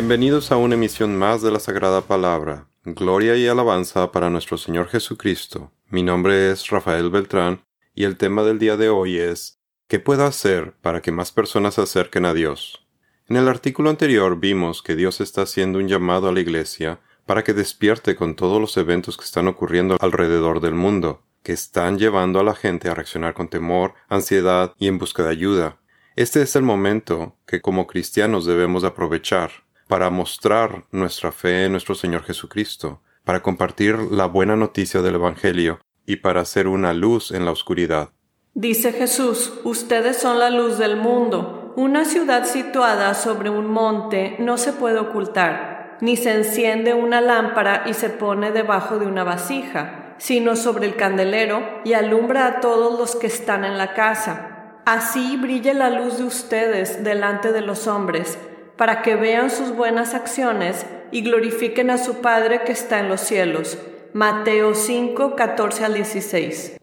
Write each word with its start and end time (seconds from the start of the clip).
Bienvenidos 0.00 0.52
a 0.52 0.56
una 0.56 0.76
emisión 0.76 1.16
más 1.16 1.42
de 1.42 1.50
la 1.50 1.58
Sagrada 1.58 2.02
Palabra. 2.02 2.68
Gloria 2.84 3.34
y 3.34 3.48
alabanza 3.48 4.12
para 4.12 4.30
nuestro 4.30 4.56
Señor 4.56 4.86
Jesucristo. 4.86 5.72
Mi 5.88 6.04
nombre 6.04 6.52
es 6.52 6.70
Rafael 6.70 7.10
Beltrán 7.10 7.64
y 7.96 8.04
el 8.04 8.16
tema 8.16 8.44
del 8.44 8.60
día 8.60 8.76
de 8.76 8.90
hoy 8.90 9.18
es 9.18 9.58
¿Qué 9.88 9.98
puedo 9.98 10.24
hacer 10.24 10.74
para 10.82 11.02
que 11.02 11.10
más 11.10 11.32
personas 11.32 11.74
se 11.74 11.80
acerquen 11.80 12.26
a 12.26 12.32
Dios? 12.32 12.86
En 13.26 13.34
el 13.34 13.48
artículo 13.48 13.90
anterior 13.90 14.38
vimos 14.38 14.82
que 14.82 14.94
Dios 14.94 15.20
está 15.20 15.42
haciendo 15.42 15.80
un 15.80 15.88
llamado 15.88 16.28
a 16.28 16.32
la 16.32 16.38
Iglesia 16.38 17.00
para 17.26 17.42
que 17.42 17.52
despierte 17.52 18.14
con 18.14 18.36
todos 18.36 18.60
los 18.60 18.76
eventos 18.76 19.16
que 19.16 19.24
están 19.24 19.48
ocurriendo 19.48 19.96
alrededor 19.98 20.60
del 20.60 20.74
mundo, 20.74 21.24
que 21.42 21.52
están 21.52 21.98
llevando 21.98 22.38
a 22.38 22.44
la 22.44 22.54
gente 22.54 22.88
a 22.88 22.94
reaccionar 22.94 23.34
con 23.34 23.48
temor, 23.48 23.94
ansiedad 24.08 24.74
y 24.78 24.86
en 24.86 24.98
busca 24.98 25.24
de 25.24 25.30
ayuda. 25.30 25.80
Este 26.14 26.40
es 26.40 26.54
el 26.54 26.62
momento 26.62 27.36
que 27.46 27.60
como 27.60 27.88
cristianos 27.88 28.46
debemos 28.46 28.84
aprovechar 28.84 29.66
para 29.88 30.10
mostrar 30.10 30.84
nuestra 30.92 31.32
fe 31.32 31.64
en 31.64 31.72
nuestro 31.72 31.94
Señor 31.94 32.22
Jesucristo, 32.22 33.00
para 33.24 33.42
compartir 33.42 33.98
la 33.98 34.26
buena 34.26 34.54
noticia 34.54 35.02
del 35.02 35.16
Evangelio 35.16 35.80
y 36.06 36.16
para 36.16 36.42
hacer 36.42 36.68
una 36.68 36.92
luz 36.92 37.32
en 37.32 37.44
la 37.44 37.50
oscuridad. 37.50 38.10
Dice 38.54 38.92
Jesús, 38.92 39.52
ustedes 39.64 40.16
son 40.18 40.38
la 40.38 40.50
luz 40.50 40.78
del 40.78 40.96
mundo. 40.96 41.72
Una 41.76 42.04
ciudad 42.04 42.44
situada 42.44 43.14
sobre 43.14 43.50
un 43.50 43.66
monte 43.66 44.36
no 44.38 44.58
se 44.58 44.72
puede 44.72 44.98
ocultar, 44.98 45.96
ni 46.00 46.16
se 46.16 46.34
enciende 46.34 46.94
una 46.94 47.20
lámpara 47.20 47.84
y 47.86 47.94
se 47.94 48.10
pone 48.10 48.52
debajo 48.52 48.98
de 48.98 49.06
una 49.06 49.24
vasija, 49.24 50.14
sino 50.18 50.56
sobre 50.56 50.86
el 50.86 50.96
candelero 50.96 51.62
y 51.84 51.92
alumbra 51.92 52.46
a 52.46 52.60
todos 52.60 52.98
los 52.98 53.16
que 53.16 53.28
están 53.28 53.64
en 53.64 53.78
la 53.78 53.94
casa. 53.94 54.80
Así 54.86 55.36
brille 55.36 55.74
la 55.74 55.90
luz 55.90 56.18
de 56.18 56.24
ustedes 56.24 57.04
delante 57.04 57.52
de 57.52 57.60
los 57.60 57.86
hombres, 57.86 58.38
para 58.78 59.02
que 59.02 59.16
vean 59.16 59.50
sus 59.50 59.74
buenas 59.74 60.14
acciones 60.14 60.86
y 61.10 61.22
glorifiquen 61.22 61.90
a 61.90 61.98
su 61.98 62.22
Padre 62.22 62.62
que 62.64 62.72
está 62.72 63.00
en 63.00 63.08
los 63.08 63.20
cielos. 63.20 63.76
Mateo 64.14 64.74
5, 64.74 65.36
14 65.36 65.84
al 65.84 65.94
16. 65.94 66.76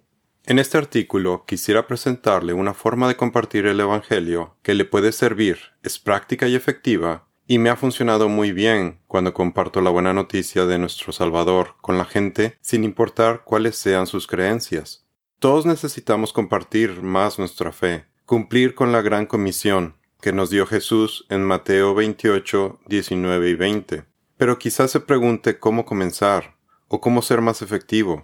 En 0.45 0.59
este 0.59 0.77
artículo 0.77 1.45
quisiera 1.47 1.87
presentarle 1.87 2.53
una 2.53 2.75
forma 2.75 3.07
de 3.07 3.15
compartir 3.15 3.65
el 3.65 3.79
Evangelio 3.79 4.57
que 4.61 4.75
le 4.75 4.85
puede 4.85 5.11
servir, 5.11 5.57
es 5.81 5.97
práctica 5.97 6.47
y 6.47 6.55
efectiva, 6.55 7.27
y 7.47 7.57
me 7.59 7.69
ha 7.69 7.75
funcionado 7.75 8.27
muy 8.27 8.51
bien 8.51 8.99
cuando 9.07 9.33
comparto 9.33 9.81
la 9.81 9.89
buena 9.89 10.13
noticia 10.13 10.65
de 10.65 10.77
nuestro 10.77 11.13
Salvador 11.13 11.75
con 11.81 11.97
la 11.97 12.05
gente 12.05 12.57
sin 12.61 12.83
importar 12.83 13.43
cuáles 13.45 13.77
sean 13.77 14.05
sus 14.05 14.27
creencias. 14.27 15.07
Todos 15.39 15.65
necesitamos 15.65 16.33
compartir 16.33 17.01
más 17.01 17.39
nuestra 17.39 17.71
fe, 17.71 18.05
cumplir 18.25 18.75
con 18.75 18.91
la 18.91 19.01
gran 19.01 19.25
comisión 19.25 19.95
que 20.25 20.33
nos 20.33 20.49
dio 20.49 20.65
Jesús 20.65 21.27
en 21.29 21.43
Mateo 21.43 21.93
28, 21.93 22.79
19 22.87 23.47
y 23.47 23.53
20. 23.53 24.05
Pero 24.37 24.57
quizás 24.57 24.89
se 24.89 24.99
pregunte 24.99 25.59
cómo 25.59 25.85
comenzar 25.85 26.55
o 26.87 26.99
cómo 26.99 27.21
ser 27.21 27.41
más 27.41 27.61
efectivo. 27.61 28.23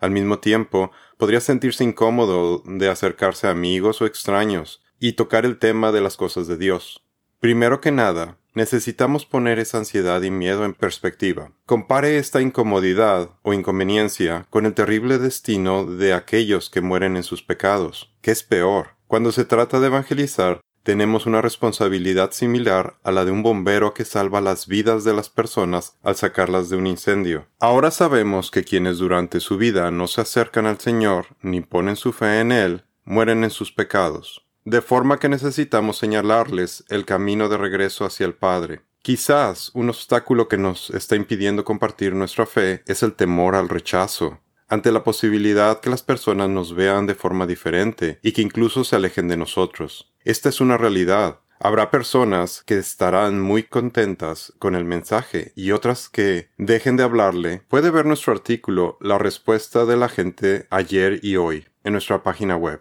Al 0.00 0.12
mismo 0.12 0.38
tiempo, 0.38 0.92
podría 1.18 1.42
sentirse 1.42 1.84
incómodo 1.84 2.62
de 2.64 2.88
acercarse 2.88 3.48
a 3.48 3.50
amigos 3.50 4.00
o 4.00 4.06
extraños 4.06 4.82
y 4.98 5.12
tocar 5.12 5.44
el 5.44 5.58
tema 5.58 5.92
de 5.92 6.00
las 6.00 6.16
cosas 6.16 6.46
de 6.46 6.56
Dios. 6.56 7.04
Primero 7.38 7.82
que 7.82 7.92
nada, 7.92 8.38
necesitamos 8.54 9.26
poner 9.26 9.58
esa 9.58 9.76
ansiedad 9.76 10.22
y 10.22 10.30
miedo 10.30 10.64
en 10.64 10.72
perspectiva. 10.72 11.52
Compare 11.66 12.16
esta 12.16 12.40
incomodidad 12.40 13.28
o 13.42 13.52
inconveniencia 13.52 14.46
con 14.48 14.64
el 14.64 14.72
terrible 14.72 15.18
destino 15.18 15.84
de 15.84 16.14
aquellos 16.14 16.70
que 16.70 16.80
mueren 16.80 17.18
en 17.18 17.24
sus 17.24 17.42
pecados. 17.42 18.10
¿Qué 18.22 18.30
es 18.30 18.42
peor? 18.42 18.96
Cuando 19.06 19.32
se 19.32 19.44
trata 19.44 19.78
de 19.80 19.88
evangelizar, 19.88 20.62
tenemos 20.82 21.26
una 21.26 21.40
responsabilidad 21.40 22.32
similar 22.32 22.96
a 23.02 23.12
la 23.12 23.24
de 23.24 23.30
un 23.30 23.42
bombero 23.42 23.94
que 23.94 24.04
salva 24.04 24.40
las 24.40 24.66
vidas 24.66 25.04
de 25.04 25.14
las 25.14 25.28
personas 25.28 25.96
al 26.02 26.16
sacarlas 26.16 26.68
de 26.68 26.76
un 26.76 26.86
incendio. 26.86 27.46
Ahora 27.60 27.90
sabemos 27.90 28.50
que 28.50 28.64
quienes 28.64 28.98
durante 28.98 29.40
su 29.40 29.58
vida 29.58 29.90
no 29.90 30.06
se 30.06 30.20
acercan 30.20 30.66
al 30.66 30.78
Señor 30.80 31.26
ni 31.42 31.60
ponen 31.60 31.96
su 31.96 32.12
fe 32.12 32.40
en 32.40 32.52
Él, 32.52 32.84
mueren 33.04 33.44
en 33.44 33.50
sus 33.50 33.72
pecados 33.72 34.42
de 34.64 34.80
forma 34.80 35.18
que 35.18 35.28
necesitamos 35.28 35.98
señalarles 35.98 36.84
el 36.88 37.04
camino 37.04 37.48
de 37.48 37.56
regreso 37.56 38.04
hacia 38.04 38.26
el 38.26 38.34
Padre. 38.34 38.82
Quizás 39.02 39.72
un 39.74 39.88
obstáculo 39.88 40.46
que 40.46 40.58
nos 40.58 40.90
está 40.90 41.16
impidiendo 41.16 41.64
compartir 41.64 42.14
nuestra 42.14 42.46
fe 42.46 42.82
es 42.86 43.02
el 43.02 43.14
temor 43.14 43.56
al 43.56 43.68
rechazo, 43.68 44.38
ante 44.72 44.90
la 44.90 45.04
posibilidad 45.04 45.80
que 45.80 45.90
las 45.90 46.02
personas 46.02 46.48
nos 46.48 46.74
vean 46.74 47.04
de 47.04 47.14
forma 47.14 47.46
diferente 47.46 48.18
y 48.22 48.32
que 48.32 48.40
incluso 48.40 48.84
se 48.84 48.96
alejen 48.96 49.28
de 49.28 49.36
nosotros. 49.36 50.14
Esta 50.24 50.48
es 50.48 50.62
una 50.62 50.78
realidad. 50.78 51.40
Habrá 51.60 51.90
personas 51.90 52.62
que 52.64 52.78
estarán 52.78 53.38
muy 53.38 53.64
contentas 53.64 54.54
con 54.58 54.74
el 54.74 54.86
mensaje 54.86 55.52
y 55.56 55.72
otras 55.72 56.08
que 56.08 56.48
dejen 56.56 56.96
de 56.96 57.02
hablarle. 57.02 57.60
Puede 57.68 57.90
ver 57.90 58.06
nuestro 58.06 58.32
artículo 58.32 58.96
La 59.02 59.18
respuesta 59.18 59.84
de 59.84 59.98
la 59.98 60.08
gente 60.08 60.68
ayer 60.70 61.20
y 61.22 61.36
hoy 61.36 61.66
en 61.84 61.92
nuestra 61.92 62.22
página 62.22 62.56
web. 62.56 62.80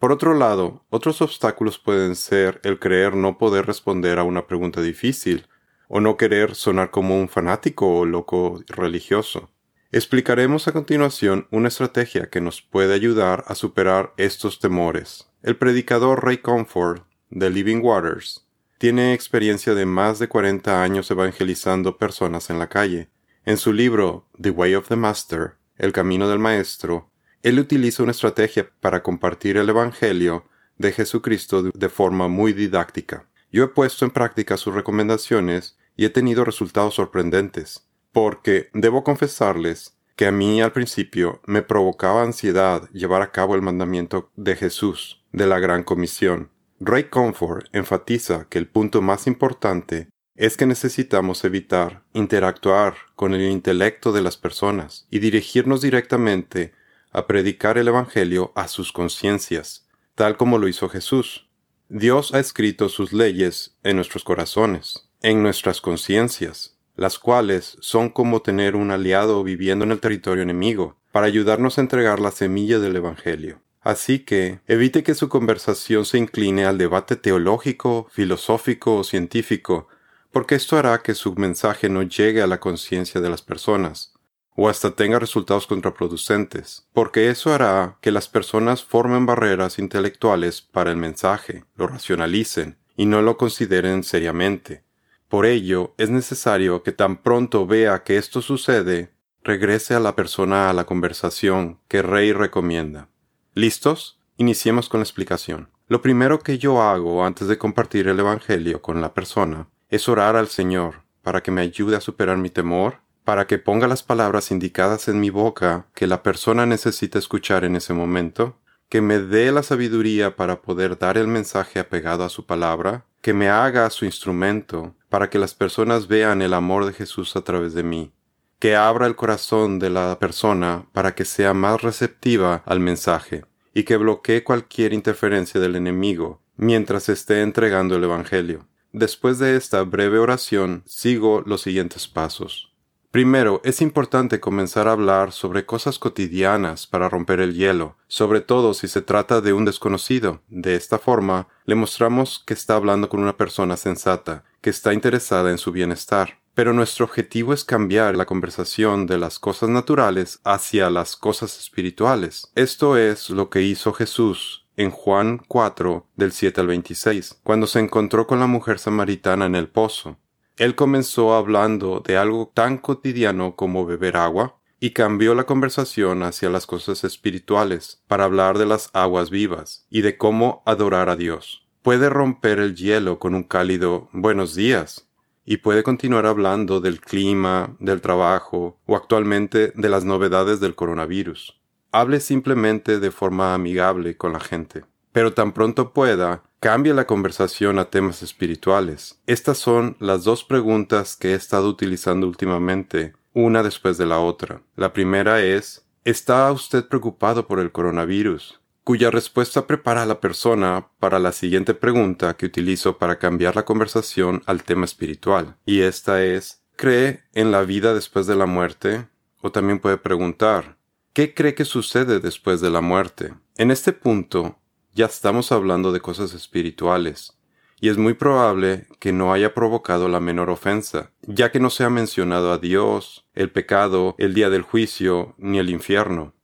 Por 0.00 0.10
otro 0.10 0.34
lado, 0.34 0.86
otros 0.90 1.22
obstáculos 1.22 1.78
pueden 1.78 2.16
ser 2.16 2.60
el 2.64 2.80
creer 2.80 3.14
no 3.14 3.38
poder 3.38 3.64
responder 3.66 4.18
a 4.18 4.24
una 4.24 4.48
pregunta 4.48 4.82
difícil, 4.82 5.46
o 5.88 6.00
no 6.00 6.16
querer 6.16 6.56
sonar 6.56 6.90
como 6.90 7.16
un 7.16 7.28
fanático 7.28 7.98
o 7.98 8.04
loco 8.04 8.60
religioso. 8.66 9.52
Explicaremos 9.96 10.68
a 10.68 10.72
continuación 10.72 11.48
una 11.50 11.68
estrategia 11.68 12.28
que 12.28 12.42
nos 12.42 12.60
puede 12.60 12.92
ayudar 12.92 13.44
a 13.46 13.54
superar 13.54 14.12
estos 14.18 14.60
temores. 14.60 15.30
El 15.42 15.56
predicador 15.56 16.22
Ray 16.22 16.36
Comfort, 16.36 17.06
de 17.30 17.48
Living 17.48 17.80
Waters, 17.80 18.46
tiene 18.76 19.14
experiencia 19.14 19.72
de 19.72 19.86
más 19.86 20.18
de 20.18 20.28
40 20.28 20.82
años 20.82 21.10
evangelizando 21.10 21.96
personas 21.96 22.50
en 22.50 22.58
la 22.58 22.68
calle. 22.68 23.08
En 23.46 23.56
su 23.56 23.72
libro 23.72 24.28
The 24.38 24.50
Way 24.50 24.74
of 24.74 24.88
the 24.88 24.96
Master, 24.96 25.54
El 25.78 25.92
Camino 25.92 26.28
del 26.28 26.40
Maestro, 26.40 27.10
él 27.42 27.58
utiliza 27.58 28.02
una 28.02 28.12
estrategia 28.12 28.70
para 28.80 29.02
compartir 29.02 29.56
el 29.56 29.70
Evangelio 29.70 30.44
de 30.76 30.92
Jesucristo 30.92 31.62
de 31.62 31.88
forma 31.88 32.28
muy 32.28 32.52
didáctica. 32.52 33.30
Yo 33.50 33.64
he 33.64 33.68
puesto 33.68 34.04
en 34.04 34.10
práctica 34.10 34.58
sus 34.58 34.74
recomendaciones 34.74 35.78
y 35.96 36.04
he 36.04 36.10
tenido 36.10 36.44
resultados 36.44 36.96
sorprendentes, 36.96 37.86
porque 38.16 38.70
debo 38.72 39.04
confesarles 39.04 39.98
que 40.16 40.24
a 40.26 40.32
mí 40.32 40.62
al 40.62 40.72
principio 40.72 41.42
me 41.44 41.60
provocaba 41.60 42.22
ansiedad 42.22 42.88
llevar 42.94 43.20
a 43.20 43.30
cabo 43.30 43.54
el 43.54 43.60
mandamiento 43.60 44.30
de 44.36 44.56
Jesús, 44.56 45.22
de 45.32 45.46
la 45.46 45.58
Gran 45.58 45.84
Comisión. 45.84 46.48
Ray 46.80 47.10
Comfort 47.10 47.66
enfatiza 47.74 48.46
que 48.48 48.56
el 48.56 48.68
punto 48.68 49.02
más 49.02 49.26
importante 49.26 50.08
es 50.34 50.56
que 50.56 50.64
necesitamos 50.64 51.44
evitar 51.44 52.04
interactuar 52.14 52.94
con 53.16 53.34
el 53.34 53.42
intelecto 53.50 54.12
de 54.12 54.22
las 54.22 54.38
personas 54.38 55.06
y 55.10 55.18
dirigirnos 55.18 55.82
directamente 55.82 56.72
a 57.12 57.26
predicar 57.26 57.76
el 57.76 57.88
Evangelio 57.88 58.50
a 58.54 58.68
sus 58.68 58.92
conciencias, 58.92 59.90
tal 60.14 60.38
como 60.38 60.56
lo 60.56 60.68
hizo 60.68 60.88
Jesús. 60.88 61.50
Dios 61.90 62.32
ha 62.32 62.40
escrito 62.40 62.88
sus 62.88 63.12
leyes 63.12 63.76
en 63.82 63.96
nuestros 63.96 64.24
corazones, 64.24 65.10
en 65.20 65.42
nuestras 65.42 65.82
conciencias, 65.82 66.75
las 66.96 67.18
cuales 67.18 67.76
son 67.80 68.10
como 68.10 68.42
tener 68.42 68.74
un 68.74 68.90
aliado 68.90 69.44
viviendo 69.44 69.84
en 69.84 69.92
el 69.92 70.00
territorio 70.00 70.42
enemigo, 70.42 70.96
para 71.12 71.26
ayudarnos 71.26 71.78
a 71.78 71.80
entregar 71.82 72.20
la 72.20 72.30
semilla 72.30 72.78
del 72.78 72.96
Evangelio. 72.96 73.60
Así 73.80 74.18
que 74.18 74.60
evite 74.66 75.04
que 75.04 75.14
su 75.14 75.28
conversación 75.28 76.04
se 76.04 76.18
incline 76.18 76.64
al 76.64 76.76
debate 76.76 77.14
teológico, 77.14 78.08
filosófico 78.10 78.96
o 78.96 79.04
científico, 79.04 79.88
porque 80.32 80.56
esto 80.56 80.76
hará 80.76 81.02
que 81.02 81.14
su 81.14 81.34
mensaje 81.34 81.88
no 81.88 82.02
llegue 82.02 82.42
a 82.42 82.46
la 82.46 82.58
conciencia 82.58 83.20
de 83.20 83.30
las 83.30 83.42
personas, 83.42 84.12
o 84.56 84.68
hasta 84.68 84.96
tenga 84.96 85.18
resultados 85.18 85.66
contraproducentes, 85.66 86.88
porque 86.92 87.30
eso 87.30 87.54
hará 87.54 87.98
que 88.00 88.10
las 88.10 88.26
personas 88.26 88.82
formen 88.82 89.26
barreras 89.26 89.78
intelectuales 89.78 90.62
para 90.62 90.90
el 90.90 90.96
mensaje, 90.96 91.64
lo 91.76 91.86
racionalicen 91.86 92.78
y 92.96 93.06
no 93.06 93.22
lo 93.22 93.36
consideren 93.36 94.02
seriamente. 94.02 94.85
Por 95.28 95.46
ello, 95.46 95.94
es 95.98 96.10
necesario 96.10 96.82
que 96.82 96.92
tan 96.92 97.16
pronto 97.16 97.66
vea 97.66 98.02
que 98.02 98.16
esto 98.16 98.42
sucede, 98.42 99.12
regrese 99.42 99.94
a 99.94 100.00
la 100.00 100.14
persona 100.14 100.70
a 100.70 100.72
la 100.72 100.84
conversación 100.84 101.80
que 101.88 102.02
Rey 102.02 102.32
recomienda. 102.32 103.08
¿Listos? 103.54 104.20
Iniciemos 104.36 104.88
con 104.88 105.00
la 105.00 105.04
explicación. 105.04 105.68
Lo 105.88 106.02
primero 106.02 106.40
que 106.40 106.58
yo 106.58 106.82
hago 106.82 107.24
antes 107.24 107.48
de 107.48 107.58
compartir 107.58 108.08
el 108.08 108.20
Evangelio 108.20 108.82
con 108.82 109.00
la 109.00 109.14
persona 109.14 109.68
es 109.88 110.08
orar 110.08 110.36
al 110.36 110.48
Señor 110.48 111.04
para 111.22 111.42
que 111.42 111.50
me 111.50 111.62
ayude 111.62 111.96
a 111.96 112.00
superar 112.00 112.36
mi 112.36 112.50
temor 112.50 113.06
para 113.26 113.48
que 113.48 113.58
ponga 113.58 113.88
las 113.88 114.04
palabras 114.04 114.52
indicadas 114.52 115.08
en 115.08 115.18
mi 115.18 115.30
boca 115.30 115.86
que 115.94 116.06
la 116.06 116.22
persona 116.22 116.64
necesita 116.64 117.18
escuchar 117.18 117.64
en 117.64 117.74
ese 117.74 117.92
momento, 117.92 118.56
que 118.88 119.00
me 119.00 119.18
dé 119.18 119.50
la 119.50 119.64
sabiduría 119.64 120.36
para 120.36 120.62
poder 120.62 120.96
dar 120.96 121.18
el 121.18 121.26
mensaje 121.26 121.80
apegado 121.80 122.22
a 122.22 122.28
su 122.28 122.46
palabra, 122.46 123.04
que 123.22 123.34
me 123.34 123.48
haga 123.48 123.90
su 123.90 124.04
instrumento 124.04 124.94
para 125.16 125.30
que 125.30 125.38
las 125.38 125.54
personas 125.54 126.08
vean 126.08 126.42
el 126.42 126.52
amor 126.52 126.84
de 126.84 126.92
Jesús 126.92 127.36
a 127.36 127.40
través 127.40 127.72
de 127.72 127.82
mí, 127.82 128.12
que 128.58 128.76
abra 128.76 129.06
el 129.06 129.16
corazón 129.16 129.78
de 129.78 129.88
la 129.88 130.18
persona 130.18 130.84
para 130.92 131.14
que 131.14 131.24
sea 131.24 131.54
más 131.54 131.80
receptiva 131.80 132.62
al 132.66 132.80
mensaje 132.80 133.46
y 133.72 133.84
que 133.84 133.96
bloquee 133.96 134.44
cualquier 134.44 134.92
interferencia 134.92 135.58
del 135.58 135.74
enemigo 135.74 136.42
mientras 136.58 137.08
esté 137.08 137.40
entregando 137.40 137.96
el 137.96 138.04
Evangelio. 138.04 138.68
después 138.92 139.38
de 139.38 139.56
esta 139.56 139.80
breve 139.84 140.18
oración, 140.18 140.82
sigo 140.84 141.42
los 141.46 141.62
siguientes 141.62 142.08
pasos. 142.08 142.76
Primero, 143.10 143.62
es 143.64 143.80
importante 143.80 144.40
comenzar 144.40 144.86
a 144.86 144.92
hablar 144.92 145.32
sobre 145.32 145.64
cosas 145.64 145.98
cotidianas 145.98 146.86
para 146.86 147.08
romper 147.08 147.40
el 147.40 147.54
hielo, 147.54 147.96
sobre 148.08 148.42
todo 148.42 148.74
si 148.74 148.88
se 148.88 149.00
trata 149.00 149.40
de 149.40 149.54
un 149.54 149.64
desconocido. 149.64 150.42
De 150.48 150.74
esta 150.74 150.98
forma, 150.98 151.48
le 151.64 151.76
mostramos 151.76 152.44
que 152.46 152.52
está 152.52 152.76
hablando 152.76 153.08
con 153.08 153.20
una 153.20 153.38
persona 153.38 153.78
sensata, 153.78 154.44
que 154.66 154.70
está 154.70 154.92
interesada 154.92 155.52
en 155.52 155.58
su 155.58 155.70
bienestar. 155.70 156.40
Pero 156.52 156.72
nuestro 156.72 157.04
objetivo 157.04 157.52
es 157.52 157.62
cambiar 157.62 158.16
la 158.16 158.26
conversación 158.26 159.06
de 159.06 159.16
las 159.16 159.38
cosas 159.38 159.68
naturales 159.68 160.40
hacia 160.42 160.90
las 160.90 161.14
cosas 161.14 161.56
espirituales. 161.56 162.50
Esto 162.56 162.96
es 162.96 163.30
lo 163.30 163.48
que 163.48 163.62
hizo 163.62 163.92
Jesús 163.92 164.66
en 164.76 164.90
Juan 164.90 165.40
4 165.46 166.08
del 166.16 166.32
7 166.32 166.62
al 166.62 166.66
26, 166.66 167.42
cuando 167.44 167.68
se 167.68 167.78
encontró 167.78 168.26
con 168.26 168.40
la 168.40 168.48
mujer 168.48 168.80
samaritana 168.80 169.46
en 169.46 169.54
el 169.54 169.68
pozo. 169.68 170.18
Él 170.56 170.74
comenzó 170.74 171.36
hablando 171.36 172.02
de 172.04 172.16
algo 172.16 172.50
tan 172.52 172.78
cotidiano 172.78 173.54
como 173.54 173.86
beber 173.86 174.16
agua 174.16 174.58
y 174.80 174.90
cambió 174.90 175.36
la 175.36 175.44
conversación 175.44 176.24
hacia 176.24 176.50
las 176.50 176.66
cosas 176.66 177.04
espirituales 177.04 178.02
para 178.08 178.24
hablar 178.24 178.58
de 178.58 178.66
las 178.66 178.90
aguas 178.94 179.30
vivas 179.30 179.86
y 179.90 180.00
de 180.00 180.18
cómo 180.18 180.64
adorar 180.66 181.08
a 181.08 181.14
Dios. 181.14 181.65
Puede 181.86 182.10
romper 182.10 182.58
el 182.58 182.74
hielo 182.74 183.20
con 183.20 183.36
un 183.36 183.44
cálido 183.44 184.08
buenos 184.10 184.56
días 184.56 185.08
y 185.44 185.58
puede 185.58 185.84
continuar 185.84 186.26
hablando 186.26 186.80
del 186.80 187.00
clima, 187.00 187.76
del 187.78 188.00
trabajo 188.00 188.80
o 188.86 188.96
actualmente 188.96 189.70
de 189.72 189.88
las 189.88 190.04
novedades 190.04 190.58
del 190.58 190.74
coronavirus. 190.74 191.60
Hable 191.92 192.18
simplemente 192.18 192.98
de 192.98 193.12
forma 193.12 193.54
amigable 193.54 194.16
con 194.16 194.32
la 194.32 194.40
gente. 194.40 194.84
Pero 195.12 195.32
tan 195.32 195.52
pronto 195.52 195.92
pueda, 195.92 196.42
Cambia 196.58 196.92
la 196.92 197.06
conversación 197.06 197.78
a 197.78 197.84
temas 197.84 198.20
espirituales. 198.20 199.20
Estas 199.28 199.58
son 199.58 199.96
las 200.00 200.24
dos 200.24 200.42
preguntas 200.42 201.14
que 201.14 201.30
he 201.30 201.34
estado 201.34 201.68
utilizando 201.68 202.26
últimamente, 202.26 203.12
una 203.32 203.62
después 203.62 203.96
de 203.96 204.06
la 204.06 204.18
otra. 204.18 204.62
La 204.74 204.92
primera 204.92 205.40
es, 205.40 205.86
¿está 206.04 206.50
usted 206.50 206.88
preocupado 206.88 207.46
por 207.46 207.60
el 207.60 207.70
coronavirus? 207.70 208.58
Cuya 208.86 209.10
respuesta 209.10 209.66
prepara 209.66 210.02
a 210.02 210.06
la 210.06 210.20
persona 210.20 210.90
para 211.00 211.18
la 211.18 211.32
siguiente 211.32 211.74
pregunta 211.74 212.36
que 212.36 212.46
utilizo 212.46 212.98
para 212.98 213.18
cambiar 213.18 213.56
la 213.56 213.64
conversación 213.64 214.44
al 214.46 214.62
tema 214.62 214.84
espiritual. 214.84 215.56
Y 215.66 215.80
esta 215.80 216.22
es, 216.22 216.62
¿cree 216.76 217.24
en 217.32 217.50
la 217.50 217.62
vida 217.62 217.94
después 217.94 218.28
de 218.28 218.36
la 218.36 218.46
muerte? 218.46 219.08
O 219.40 219.50
también 219.50 219.80
puede 219.80 219.96
preguntar, 219.96 220.76
¿qué 221.14 221.34
cree 221.34 221.56
que 221.56 221.64
sucede 221.64 222.20
después 222.20 222.60
de 222.60 222.70
la 222.70 222.80
muerte? 222.80 223.34
En 223.56 223.72
este 223.72 223.92
punto, 223.92 224.60
ya 224.94 225.06
estamos 225.06 225.50
hablando 225.50 225.90
de 225.90 225.98
cosas 225.98 226.32
espirituales, 226.32 227.36
y 227.80 227.88
es 227.88 227.98
muy 227.98 228.14
probable 228.14 228.86
que 229.00 229.10
no 229.10 229.32
haya 229.32 229.52
provocado 229.52 230.08
la 230.08 230.20
menor 230.20 230.48
ofensa, 230.48 231.10
ya 231.22 231.50
que 231.50 231.58
no 231.58 231.70
se 231.70 231.82
ha 231.82 231.90
mencionado 231.90 232.52
a 232.52 232.58
Dios, 232.58 233.26
el 233.34 233.50
pecado, 233.50 234.14
el 234.16 234.32
día 234.32 234.48
del 234.48 234.62
juicio, 234.62 235.34
ni 235.38 235.58
el 235.58 235.70
infierno. 235.70 236.35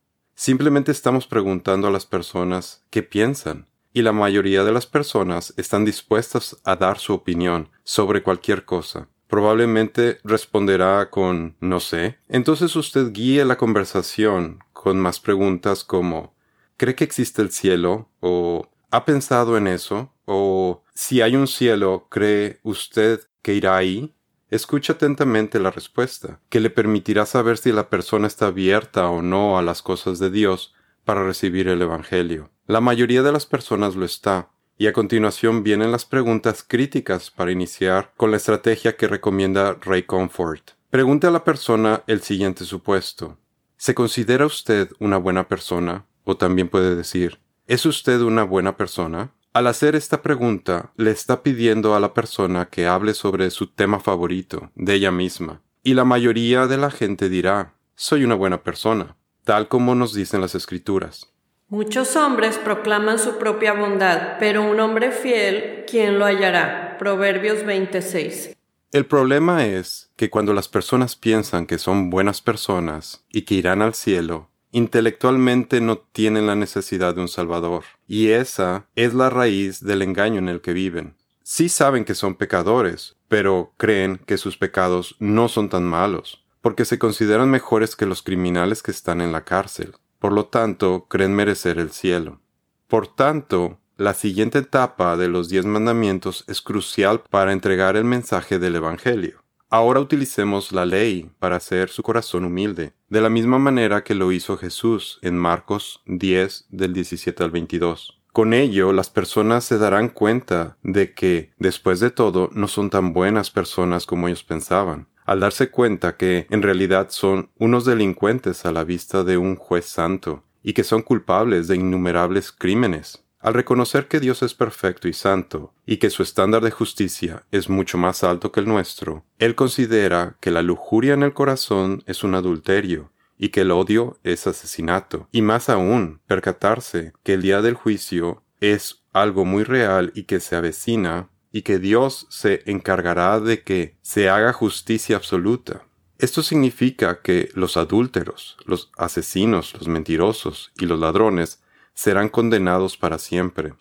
Simplemente 0.42 0.90
estamos 0.90 1.28
preguntando 1.28 1.86
a 1.86 1.92
las 1.92 2.04
personas 2.04 2.82
qué 2.90 3.04
piensan, 3.04 3.68
y 3.92 4.02
la 4.02 4.10
mayoría 4.10 4.64
de 4.64 4.72
las 4.72 4.86
personas 4.86 5.54
están 5.56 5.84
dispuestas 5.84 6.60
a 6.64 6.74
dar 6.74 6.98
su 6.98 7.14
opinión 7.14 7.68
sobre 7.84 8.24
cualquier 8.24 8.64
cosa. 8.64 9.06
Probablemente 9.28 10.18
responderá 10.24 11.10
con 11.10 11.54
no 11.60 11.78
sé. 11.78 12.18
Entonces 12.28 12.74
usted 12.74 13.12
guíe 13.12 13.44
la 13.44 13.56
conversación 13.56 14.58
con 14.72 14.98
más 14.98 15.20
preguntas 15.20 15.84
como 15.84 16.34
¿Cree 16.76 16.96
que 16.96 17.04
existe 17.04 17.40
el 17.40 17.52
cielo? 17.52 18.08
¿O 18.18 18.68
ha 18.90 19.04
pensado 19.04 19.56
en 19.56 19.68
eso? 19.68 20.12
¿O 20.24 20.82
si 20.92 21.20
hay 21.20 21.36
un 21.36 21.46
cielo, 21.46 22.08
cree 22.10 22.58
usted 22.64 23.20
que 23.42 23.54
irá 23.54 23.76
ahí? 23.76 24.12
Escucha 24.52 24.92
atentamente 24.92 25.58
la 25.58 25.70
respuesta, 25.70 26.38
que 26.50 26.60
le 26.60 26.68
permitirá 26.68 27.24
saber 27.24 27.56
si 27.56 27.72
la 27.72 27.88
persona 27.88 28.26
está 28.26 28.48
abierta 28.48 29.08
o 29.08 29.22
no 29.22 29.56
a 29.56 29.62
las 29.62 29.80
cosas 29.80 30.18
de 30.18 30.30
Dios 30.30 30.74
para 31.06 31.24
recibir 31.24 31.68
el 31.68 31.80
Evangelio. 31.80 32.50
La 32.66 32.82
mayoría 32.82 33.22
de 33.22 33.32
las 33.32 33.46
personas 33.46 33.96
lo 33.96 34.04
está, 34.04 34.50
y 34.76 34.88
a 34.88 34.92
continuación 34.92 35.62
vienen 35.62 35.90
las 35.90 36.04
preguntas 36.04 36.62
críticas 36.62 37.30
para 37.30 37.50
iniciar 37.50 38.12
con 38.18 38.30
la 38.30 38.36
estrategia 38.36 38.94
que 38.94 39.08
recomienda 39.08 39.78
Ray 39.80 40.02
Comfort. 40.02 40.72
Pregunte 40.90 41.26
a 41.26 41.30
la 41.30 41.44
persona 41.44 42.02
el 42.06 42.20
siguiente 42.20 42.66
supuesto. 42.66 43.38
¿Se 43.78 43.94
considera 43.94 44.44
usted 44.44 44.90
una 44.98 45.16
buena 45.16 45.48
persona? 45.48 46.04
O 46.24 46.36
también 46.36 46.68
puede 46.68 46.94
decir, 46.94 47.38
¿es 47.66 47.86
usted 47.86 48.20
una 48.20 48.44
buena 48.44 48.76
persona? 48.76 49.32
Al 49.54 49.66
hacer 49.66 49.94
esta 49.94 50.22
pregunta, 50.22 50.92
le 50.96 51.10
está 51.10 51.42
pidiendo 51.42 51.94
a 51.94 52.00
la 52.00 52.14
persona 52.14 52.70
que 52.70 52.86
hable 52.86 53.12
sobre 53.12 53.50
su 53.50 53.66
tema 53.66 54.00
favorito, 54.00 54.70
de 54.76 54.94
ella 54.94 55.10
misma. 55.10 55.60
Y 55.82 55.92
la 55.92 56.04
mayoría 56.04 56.66
de 56.66 56.78
la 56.78 56.90
gente 56.90 57.28
dirá, 57.28 57.74
soy 57.94 58.24
una 58.24 58.34
buena 58.34 58.62
persona, 58.62 59.16
tal 59.44 59.68
como 59.68 59.94
nos 59.94 60.14
dicen 60.14 60.40
las 60.40 60.54
escrituras. 60.54 61.34
Muchos 61.68 62.16
hombres 62.16 62.56
proclaman 62.56 63.18
su 63.18 63.36
propia 63.36 63.74
bondad, 63.74 64.38
pero 64.38 64.62
un 64.62 64.80
hombre 64.80 65.10
fiel, 65.10 65.84
¿quién 65.86 66.18
lo 66.18 66.24
hallará? 66.24 66.96
Proverbios 66.98 67.66
26. 67.66 68.56
El 68.90 69.04
problema 69.04 69.66
es 69.66 70.10
que 70.16 70.30
cuando 70.30 70.54
las 70.54 70.68
personas 70.68 71.14
piensan 71.14 71.66
que 71.66 71.76
son 71.76 72.08
buenas 72.08 72.40
personas 72.40 73.26
y 73.30 73.42
que 73.42 73.56
irán 73.56 73.82
al 73.82 73.92
cielo, 73.92 74.48
intelectualmente 74.72 75.80
no 75.80 75.98
tienen 75.98 76.46
la 76.46 76.56
necesidad 76.56 77.14
de 77.14 77.20
un 77.20 77.28
Salvador, 77.28 77.84
y 78.08 78.28
esa 78.30 78.86
es 78.96 79.14
la 79.14 79.30
raíz 79.30 79.84
del 79.84 80.02
engaño 80.02 80.38
en 80.38 80.48
el 80.48 80.60
que 80.60 80.72
viven. 80.72 81.14
Sí 81.42 81.68
saben 81.68 82.04
que 82.04 82.14
son 82.14 82.34
pecadores, 82.34 83.16
pero 83.28 83.72
creen 83.76 84.18
que 84.26 84.38
sus 84.38 84.56
pecados 84.56 85.16
no 85.18 85.48
son 85.48 85.68
tan 85.68 85.84
malos, 85.84 86.44
porque 86.60 86.84
se 86.84 86.98
consideran 86.98 87.50
mejores 87.50 87.96
que 87.96 88.06
los 88.06 88.22
criminales 88.22 88.82
que 88.82 88.90
están 88.90 89.20
en 89.20 89.32
la 89.32 89.44
cárcel. 89.44 89.94
Por 90.18 90.32
lo 90.32 90.46
tanto, 90.46 91.06
creen 91.08 91.34
merecer 91.34 91.78
el 91.78 91.90
cielo. 91.90 92.40
Por 92.86 93.08
tanto, 93.08 93.78
la 93.96 94.14
siguiente 94.14 94.58
etapa 94.58 95.16
de 95.16 95.28
los 95.28 95.48
diez 95.48 95.66
mandamientos 95.66 96.44
es 96.48 96.62
crucial 96.62 97.22
para 97.28 97.52
entregar 97.52 97.96
el 97.96 98.04
mensaje 98.04 98.58
del 98.58 98.76
Evangelio. 98.76 99.41
Ahora 99.74 100.00
utilicemos 100.00 100.70
la 100.72 100.84
ley 100.84 101.30
para 101.38 101.56
hacer 101.56 101.88
su 101.88 102.02
corazón 102.02 102.44
humilde, 102.44 102.92
de 103.08 103.22
la 103.22 103.30
misma 103.30 103.58
manera 103.58 104.04
que 104.04 104.14
lo 104.14 104.30
hizo 104.30 104.58
Jesús 104.58 105.18
en 105.22 105.38
Marcos 105.38 106.02
10 106.04 106.66
del 106.68 106.92
17 106.92 107.42
al 107.42 107.50
22. 107.50 108.20
Con 108.34 108.52
ello, 108.52 108.92
las 108.92 109.08
personas 109.08 109.64
se 109.64 109.78
darán 109.78 110.10
cuenta 110.10 110.76
de 110.82 111.14
que, 111.14 111.54
después 111.56 112.00
de 112.00 112.10
todo, 112.10 112.50
no 112.52 112.68
son 112.68 112.90
tan 112.90 113.14
buenas 113.14 113.50
personas 113.50 114.04
como 114.04 114.28
ellos 114.28 114.44
pensaban, 114.44 115.08
al 115.24 115.40
darse 115.40 115.70
cuenta 115.70 116.18
que, 116.18 116.46
en 116.50 116.60
realidad, 116.60 117.06
son 117.08 117.48
unos 117.56 117.86
delincuentes 117.86 118.66
a 118.66 118.72
la 118.72 118.84
vista 118.84 119.24
de 119.24 119.38
un 119.38 119.56
juez 119.56 119.86
santo, 119.86 120.44
y 120.62 120.74
que 120.74 120.84
son 120.84 121.00
culpables 121.00 121.66
de 121.66 121.76
innumerables 121.76 122.52
crímenes. 122.52 123.21
Al 123.42 123.54
reconocer 123.54 124.06
que 124.06 124.20
Dios 124.20 124.44
es 124.44 124.54
perfecto 124.54 125.08
y 125.08 125.12
santo, 125.12 125.74
y 125.84 125.96
que 125.96 126.10
su 126.10 126.22
estándar 126.22 126.62
de 126.62 126.70
justicia 126.70 127.42
es 127.50 127.68
mucho 127.68 127.98
más 127.98 128.22
alto 128.22 128.52
que 128.52 128.60
el 128.60 128.68
nuestro, 128.68 129.24
Él 129.40 129.56
considera 129.56 130.36
que 130.40 130.52
la 130.52 130.62
lujuria 130.62 131.14
en 131.14 131.24
el 131.24 131.34
corazón 131.34 132.04
es 132.06 132.22
un 132.22 132.36
adulterio, 132.36 133.10
y 133.36 133.48
que 133.48 133.62
el 133.62 133.72
odio 133.72 134.16
es 134.22 134.46
asesinato, 134.46 135.28
y 135.32 135.42
más 135.42 135.68
aún, 135.68 136.20
percatarse 136.28 137.14
que 137.24 137.34
el 137.34 137.42
día 137.42 137.62
del 137.62 137.74
juicio 137.74 138.44
es 138.60 139.02
algo 139.12 139.44
muy 139.44 139.64
real 139.64 140.12
y 140.14 140.22
que 140.22 140.38
se 140.38 140.54
avecina, 140.54 141.28
y 141.50 141.62
que 141.62 141.80
Dios 141.80 142.28
se 142.30 142.62
encargará 142.66 143.40
de 143.40 143.64
que 143.64 143.96
se 144.02 144.28
haga 144.28 144.52
justicia 144.52 145.16
absoluta. 145.16 145.84
Esto 146.18 146.44
significa 146.44 147.20
que 147.22 147.50
los 147.54 147.76
adúlteros, 147.76 148.56
los 148.66 148.92
asesinos, 148.96 149.74
los 149.74 149.88
mentirosos 149.88 150.70
y 150.78 150.86
los 150.86 151.00
ladrones 151.00 151.60
serán 151.94 152.28
condenados 152.28 152.96
para 152.96 153.18
siempre. 153.18 153.74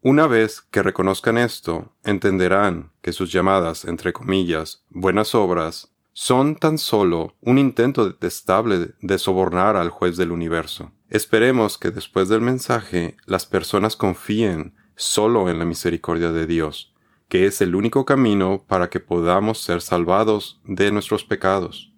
Una 0.00 0.26
vez 0.26 0.60
que 0.60 0.82
reconozcan 0.82 1.38
esto, 1.38 1.92
entenderán 2.04 2.92
que 3.02 3.12
sus 3.12 3.32
llamadas, 3.32 3.84
entre 3.84 4.12
comillas, 4.12 4.84
buenas 4.90 5.34
obras, 5.34 5.92
son 6.12 6.56
tan 6.56 6.78
solo 6.78 7.34
un 7.40 7.58
intento 7.58 8.04
detestable 8.04 8.94
de 9.00 9.18
sobornar 9.18 9.76
al 9.76 9.90
juez 9.90 10.16
del 10.16 10.32
universo. 10.32 10.92
Esperemos 11.10 11.78
que 11.78 11.90
después 11.90 12.28
del 12.28 12.40
mensaje 12.40 13.16
las 13.24 13.46
personas 13.46 13.96
confíen 13.96 14.74
solo 14.96 15.48
en 15.48 15.58
la 15.58 15.64
misericordia 15.64 16.32
de 16.32 16.46
Dios, 16.46 16.92
que 17.28 17.46
es 17.46 17.60
el 17.60 17.74
único 17.74 18.04
camino 18.04 18.64
para 18.66 18.90
que 18.90 19.00
podamos 19.00 19.58
ser 19.58 19.80
salvados 19.80 20.60
de 20.64 20.90
nuestros 20.90 21.24
pecados. 21.24 21.92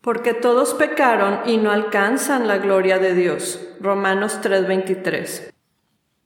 Porque 0.00 0.32
todos 0.32 0.72
pecaron 0.72 1.40
y 1.44 1.58
no 1.58 1.70
alcanzan 1.70 2.48
la 2.48 2.56
gloria 2.56 2.98
de 2.98 3.14
Dios. 3.14 3.60
Romanos 3.80 4.40
3:23. 4.40 5.52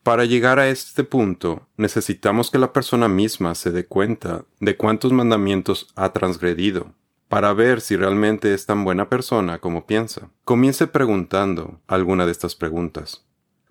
Para 0.05 0.27
llegar 0.27 0.61
a 0.61 0.69
este 0.69 1.03
punto, 1.03 1.67
necesitamos 1.77 2.51
que 2.51 2.59
la 2.59 2.73
persona 2.73 3.09
misma 3.09 3.55
se 3.55 3.73
dé 3.73 3.87
cuenta 3.87 4.45
de 4.61 4.77
cuántos 4.77 5.13
mandamientos 5.13 5.89
ha 5.97 6.13
transgredido, 6.13 6.93
para 7.29 7.53
ver 7.53 7.81
si 7.81 7.97
realmente 7.97 8.55
es 8.55 8.67
tan 8.67 8.85
buena 8.85 9.09
persona 9.09 9.59
como 9.59 9.87
piensa. 9.87 10.29
Comience 10.45 10.87
preguntando 10.87 11.81
alguna 11.89 12.27
de 12.27 12.33
estas 12.33 12.55
preguntas. 12.55 13.25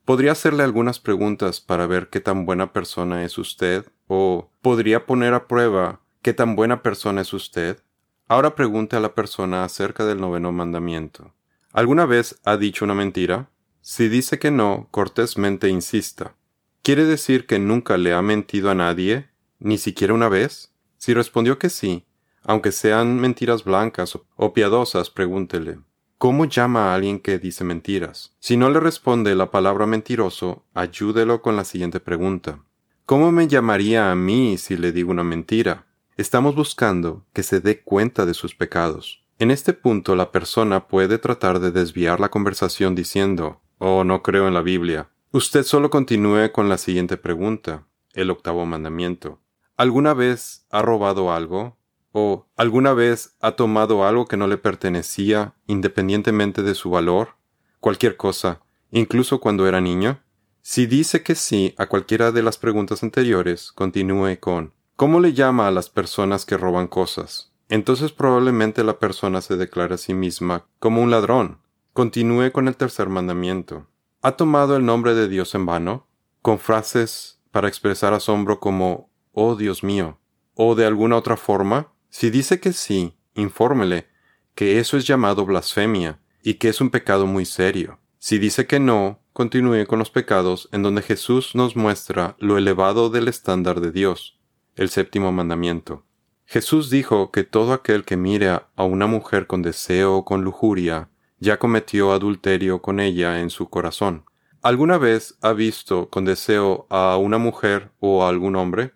Podría 0.05 0.33
hacerle 0.33 0.63
algunas 0.63 0.99
preguntas 0.99 1.61
para 1.61 1.87
ver 1.87 2.09
qué 2.09 2.19
tan 2.19 2.45
buena 2.45 2.73
persona 2.73 3.23
es 3.23 3.37
usted 3.37 3.85
o 4.07 4.49
podría 4.61 5.05
poner 5.05 5.33
a 5.33 5.47
prueba 5.47 6.01
qué 6.21 6.33
tan 6.33 6.55
buena 6.55 6.81
persona 6.81 7.21
es 7.21 7.31
usted. 7.31 7.77
Ahora 8.27 8.55
pregunte 8.55 8.95
a 8.95 8.99
la 8.99 9.13
persona 9.15 9.63
acerca 9.63 10.05
del 10.05 10.19
noveno 10.19 10.51
mandamiento. 10.51 11.33
¿Alguna 11.71 12.05
vez 12.05 12.39
ha 12.45 12.57
dicho 12.57 12.85
una 12.85 12.93
mentira? 12.93 13.49
Si 13.81 14.07
dice 14.07 14.39
que 14.39 14.51
no, 14.51 14.87
cortésmente 14.91 15.67
insista. 15.69 16.35
¿Quiere 16.81 17.05
decir 17.05 17.45
que 17.45 17.59
nunca 17.59 17.97
le 17.97 18.13
ha 18.13 18.21
mentido 18.21 18.69
a 18.69 18.75
nadie? 18.75 19.29
¿Ni 19.59 19.77
siquiera 19.77 20.13
una 20.13 20.29
vez? 20.29 20.73
Si 20.97 21.13
respondió 21.13 21.59
que 21.59 21.69
sí, 21.69 22.05
aunque 22.43 22.71
sean 22.71 23.19
mentiras 23.19 23.63
blancas 23.63 24.17
o 24.35 24.53
piadosas, 24.53 25.09
pregúntele. 25.09 25.79
¿Cómo 26.17 26.45
llama 26.45 26.91
a 26.91 26.95
alguien 26.95 27.19
que 27.19 27.39
dice 27.39 27.65
mentiras? 27.65 28.33
Si 28.39 28.55
no 28.55 28.69
le 28.69 28.79
responde 28.79 29.35
la 29.35 29.51
palabra 29.51 29.85
mentiroso, 29.85 30.63
ayúdelo 30.73 31.41
con 31.41 31.57
la 31.57 31.65
siguiente 31.65 31.99
pregunta. 31.99 32.63
¿Cómo 33.05 33.33
me 33.33 33.49
llamaría 33.49 34.09
a 34.09 34.15
mí 34.15 34.57
si 34.57 34.77
le 34.77 34.93
digo 34.93 35.11
una 35.11 35.25
mentira? 35.25 35.85
Estamos 36.15 36.53
buscando 36.53 37.25
que 37.33 37.41
se 37.41 37.59
dé 37.59 37.81
cuenta 37.81 38.27
de 38.27 38.35
sus 38.35 38.53
pecados. 38.53 39.23
En 39.39 39.49
este 39.49 39.73
punto 39.73 40.15
la 40.15 40.31
persona 40.31 40.87
puede 40.87 41.17
tratar 41.17 41.59
de 41.59 41.71
desviar 41.71 42.19
la 42.19 42.29
conversación 42.29 42.93
diciendo, 42.93 43.61
oh, 43.79 44.03
no 44.03 44.21
creo 44.21 44.47
en 44.47 44.53
la 44.53 44.61
Biblia. 44.61 45.09
Usted 45.31 45.63
solo 45.63 45.89
continúe 45.89 46.51
con 46.51 46.69
la 46.69 46.77
siguiente 46.77 47.17
pregunta, 47.17 47.87
el 48.13 48.29
octavo 48.29 48.63
mandamiento. 48.67 49.39
¿Alguna 49.75 50.13
vez 50.13 50.67
ha 50.69 50.83
robado 50.83 51.33
algo? 51.33 51.77
¿O 52.11 52.45
alguna 52.55 52.93
vez 52.93 53.35
ha 53.41 53.53
tomado 53.53 54.05
algo 54.05 54.27
que 54.27 54.37
no 54.37 54.45
le 54.45 54.59
pertenecía 54.59 55.55
independientemente 55.65 56.61
de 56.61 56.75
su 56.75 56.91
valor? 56.91 57.37
Cualquier 57.79 58.17
cosa, 58.17 58.61
incluso 58.91 59.39
cuando 59.39 59.67
era 59.67 59.81
niño. 59.81 60.21
Si 60.61 60.85
dice 60.85 61.23
que 61.23 61.33
sí 61.33 61.73
a 61.79 61.87
cualquiera 61.87 62.31
de 62.31 62.43
las 62.43 62.59
preguntas 62.59 63.01
anteriores, 63.01 63.71
continúe 63.71 64.37
con 64.39 64.73
¿Cómo 64.95 65.19
le 65.19 65.33
llama 65.33 65.67
a 65.67 65.71
las 65.71 65.89
personas 65.89 66.45
que 66.45 66.55
roban 66.55 66.87
cosas? 66.87 67.51
Entonces 67.67 68.11
probablemente 68.11 68.83
la 68.83 68.99
persona 68.99 69.41
se 69.41 69.57
declare 69.57 69.95
a 69.95 69.97
sí 69.97 70.13
misma 70.13 70.67
como 70.77 71.01
un 71.01 71.09
ladrón. 71.09 71.57
Continúe 71.93 72.51
con 72.51 72.67
el 72.67 72.77
tercer 72.77 73.09
mandamiento. 73.09 73.87
¿Ha 74.21 74.33
tomado 74.33 74.77
el 74.77 74.85
nombre 74.85 75.15
de 75.15 75.27
Dios 75.27 75.55
en 75.55 75.65
vano? 75.65 76.05
Con 76.43 76.59
frases 76.59 77.41
para 77.49 77.67
expresar 77.67 78.13
asombro 78.13 78.59
como 78.59 79.09
Oh 79.31 79.55
Dios 79.55 79.83
mío. 79.83 80.19
O 80.53 80.75
de 80.75 80.85
alguna 80.85 81.17
otra 81.17 81.37
forma, 81.37 81.91
si 82.09 82.29
dice 82.29 82.59
que 82.59 82.71
sí, 82.71 83.17
infórmele 83.33 84.07
que 84.53 84.77
eso 84.77 84.95
es 84.95 85.07
llamado 85.07 85.43
blasfemia 85.43 86.19
y 86.43 86.55
que 86.55 86.69
es 86.69 86.81
un 86.81 86.91
pecado 86.91 87.25
muy 87.25 87.45
serio. 87.45 87.97
Si 88.19 88.37
dice 88.37 88.67
que 88.67 88.79
no, 88.79 89.21
continúe 89.33 89.87
con 89.87 89.97
los 89.97 90.11
pecados 90.11 90.69
en 90.71 90.83
donde 90.83 91.01
Jesús 91.01 91.55
nos 91.55 91.75
muestra 91.75 92.35
lo 92.37 92.59
elevado 92.59 93.09
del 93.09 93.27
estándar 93.27 93.81
de 93.81 93.91
Dios, 93.91 94.37
el 94.75 94.89
séptimo 94.89 95.31
mandamiento. 95.31 96.03
Jesús 96.45 96.89
dijo 96.89 97.31
que 97.31 97.43
todo 97.43 97.73
aquel 97.73 98.05
que 98.05 98.17
mire 98.17 98.49
a 98.49 98.83
una 98.83 99.07
mujer 99.07 99.47
con 99.47 99.61
deseo 99.61 100.17
o 100.17 100.25
con 100.25 100.43
lujuria 100.43 101.09
ya 101.39 101.57
cometió 101.57 102.13
adulterio 102.13 102.81
con 102.81 102.99
ella 102.99 103.39
en 103.39 103.49
su 103.49 103.69
corazón. 103.69 104.25
¿Alguna 104.61 104.97
vez 104.97 105.37
ha 105.41 105.51
visto 105.51 106.09
con 106.09 106.23
deseo 106.23 106.87
a 106.89 107.17
una 107.17 107.37
mujer 107.37 107.91
o 107.99 108.23
a 108.23 108.29
algún 108.29 108.55
hombre? 108.55 108.93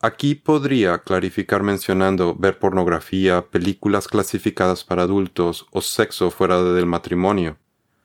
Aquí 0.00 0.34
podría 0.34 0.98
clarificar 0.98 1.62
mencionando 1.62 2.34
ver 2.34 2.58
pornografía, 2.58 3.48
películas 3.50 4.06
clasificadas 4.06 4.84
para 4.84 5.02
adultos 5.02 5.66
o 5.72 5.80
sexo 5.80 6.30
fuera 6.30 6.62
del 6.62 6.86
matrimonio. 6.86 7.56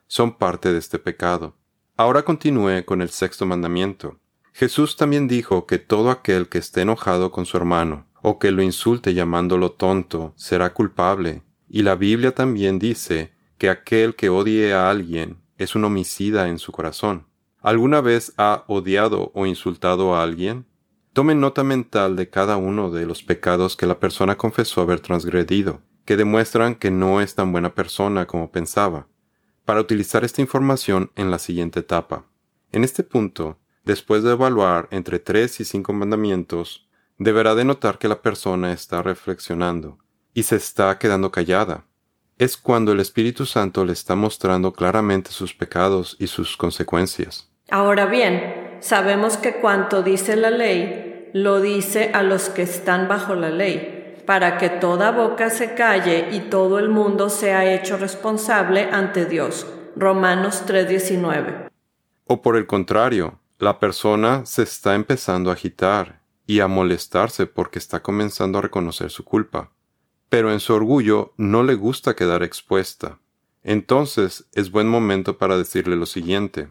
Son 0.06 0.36
parte 0.36 0.72
de 0.72 0.78
este 0.78 0.98
pecado. 0.98 1.54
Ahora 1.96 2.22
continúe 2.22 2.84
con 2.84 3.02
el 3.02 3.10
sexto 3.10 3.46
mandamiento. 3.46 4.18
Jesús 4.60 4.96
también 4.96 5.26
dijo 5.26 5.64
que 5.64 5.78
todo 5.78 6.10
aquel 6.10 6.50
que 6.50 6.58
esté 6.58 6.82
enojado 6.82 7.32
con 7.32 7.46
su 7.46 7.56
hermano 7.56 8.06
o 8.20 8.38
que 8.38 8.50
lo 8.50 8.60
insulte 8.60 9.14
llamándolo 9.14 9.72
tonto 9.72 10.34
será 10.36 10.74
culpable. 10.74 11.42
Y 11.66 11.80
la 11.80 11.94
Biblia 11.94 12.34
también 12.34 12.78
dice 12.78 13.32
que 13.56 13.70
aquel 13.70 14.16
que 14.16 14.28
odie 14.28 14.74
a 14.74 14.90
alguien 14.90 15.38
es 15.56 15.74
un 15.74 15.86
homicida 15.86 16.50
en 16.50 16.58
su 16.58 16.72
corazón. 16.72 17.24
¿Alguna 17.62 18.02
vez 18.02 18.34
ha 18.36 18.64
odiado 18.66 19.32
o 19.32 19.46
insultado 19.46 20.14
a 20.14 20.22
alguien? 20.22 20.66
Tome 21.14 21.34
nota 21.34 21.64
mental 21.64 22.14
de 22.14 22.28
cada 22.28 22.58
uno 22.58 22.90
de 22.90 23.06
los 23.06 23.22
pecados 23.22 23.78
que 23.78 23.86
la 23.86 23.98
persona 23.98 24.36
confesó 24.36 24.82
haber 24.82 25.00
transgredido, 25.00 25.80
que 26.04 26.18
demuestran 26.18 26.74
que 26.74 26.90
no 26.90 27.22
es 27.22 27.34
tan 27.34 27.50
buena 27.50 27.74
persona 27.74 28.26
como 28.26 28.52
pensaba, 28.52 29.06
para 29.64 29.80
utilizar 29.80 30.22
esta 30.22 30.42
información 30.42 31.12
en 31.16 31.30
la 31.30 31.38
siguiente 31.38 31.80
etapa. 31.80 32.26
En 32.72 32.84
este 32.84 33.02
punto, 33.02 33.59
después 33.90 34.22
de 34.22 34.30
evaluar 34.30 34.86
entre 34.92 35.18
tres 35.18 35.58
y 35.58 35.64
cinco 35.64 35.92
mandamientos, 35.92 36.86
deberá 37.18 37.56
de 37.56 37.64
notar 37.64 37.98
que 37.98 38.06
la 38.06 38.22
persona 38.22 38.72
está 38.72 39.02
reflexionando 39.02 39.98
y 40.32 40.44
se 40.44 40.54
está 40.54 40.96
quedando 40.96 41.32
callada. 41.32 41.86
Es 42.38 42.56
cuando 42.56 42.92
el 42.92 43.00
Espíritu 43.00 43.46
Santo 43.46 43.84
le 43.84 43.92
está 43.92 44.14
mostrando 44.14 44.72
claramente 44.72 45.32
sus 45.32 45.54
pecados 45.54 46.16
y 46.20 46.28
sus 46.28 46.56
consecuencias. 46.56 47.50
Ahora 47.68 48.06
bien, 48.06 48.78
sabemos 48.78 49.36
que 49.36 49.54
cuanto 49.54 50.04
dice 50.04 50.36
la 50.36 50.52
ley, 50.52 51.28
lo 51.34 51.60
dice 51.60 52.12
a 52.14 52.22
los 52.22 52.48
que 52.48 52.62
están 52.62 53.08
bajo 53.08 53.34
la 53.34 53.50
ley, 53.50 54.22
para 54.24 54.56
que 54.56 54.68
toda 54.70 55.10
boca 55.10 55.50
se 55.50 55.74
calle 55.74 56.28
y 56.30 56.42
todo 56.42 56.78
el 56.78 56.90
mundo 56.90 57.28
sea 57.28 57.74
hecho 57.74 57.96
responsable 57.96 58.88
ante 58.92 59.26
Dios. 59.26 59.66
Romanos 59.96 60.62
3:19. 60.64 61.68
O 62.26 62.40
por 62.40 62.56
el 62.56 62.68
contrario, 62.68 63.39
la 63.60 63.78
persona 63.78 64.46
se 64.46 64.62
está 64.62 64.94
empezando 64.94 65.50
a 65.50 65.52
agitar 65.52 66.22
y 66.46 66.60
a 66.60 66.66
molestarse 66.66 67.46
porque 67.46 67.78
está 67.78 68.02
comenzando 68.02 68.58
a 68.58 68.62
reconocer 68.62 69.10
su 69.10 69.22
culpa. 69.22 69.70
Pero 70.30 70.50
en 70.50 70.60
su 70.60 70.72
orgullo 70.72 71.34
no 71.36 71.62
le 71.62 71.74
gusta 71.74 72.16
quedar 72.16 72.42
expuesta. 72.42 73.18
Entonces 73.62 74.48
es 74.54 74.70
buen 74.70 74.88
momento 74.88 75.36
para 75.36 75.58
decirle 75.58 75.96
lo 75.96 76.06
siguiente. 76.06 76.70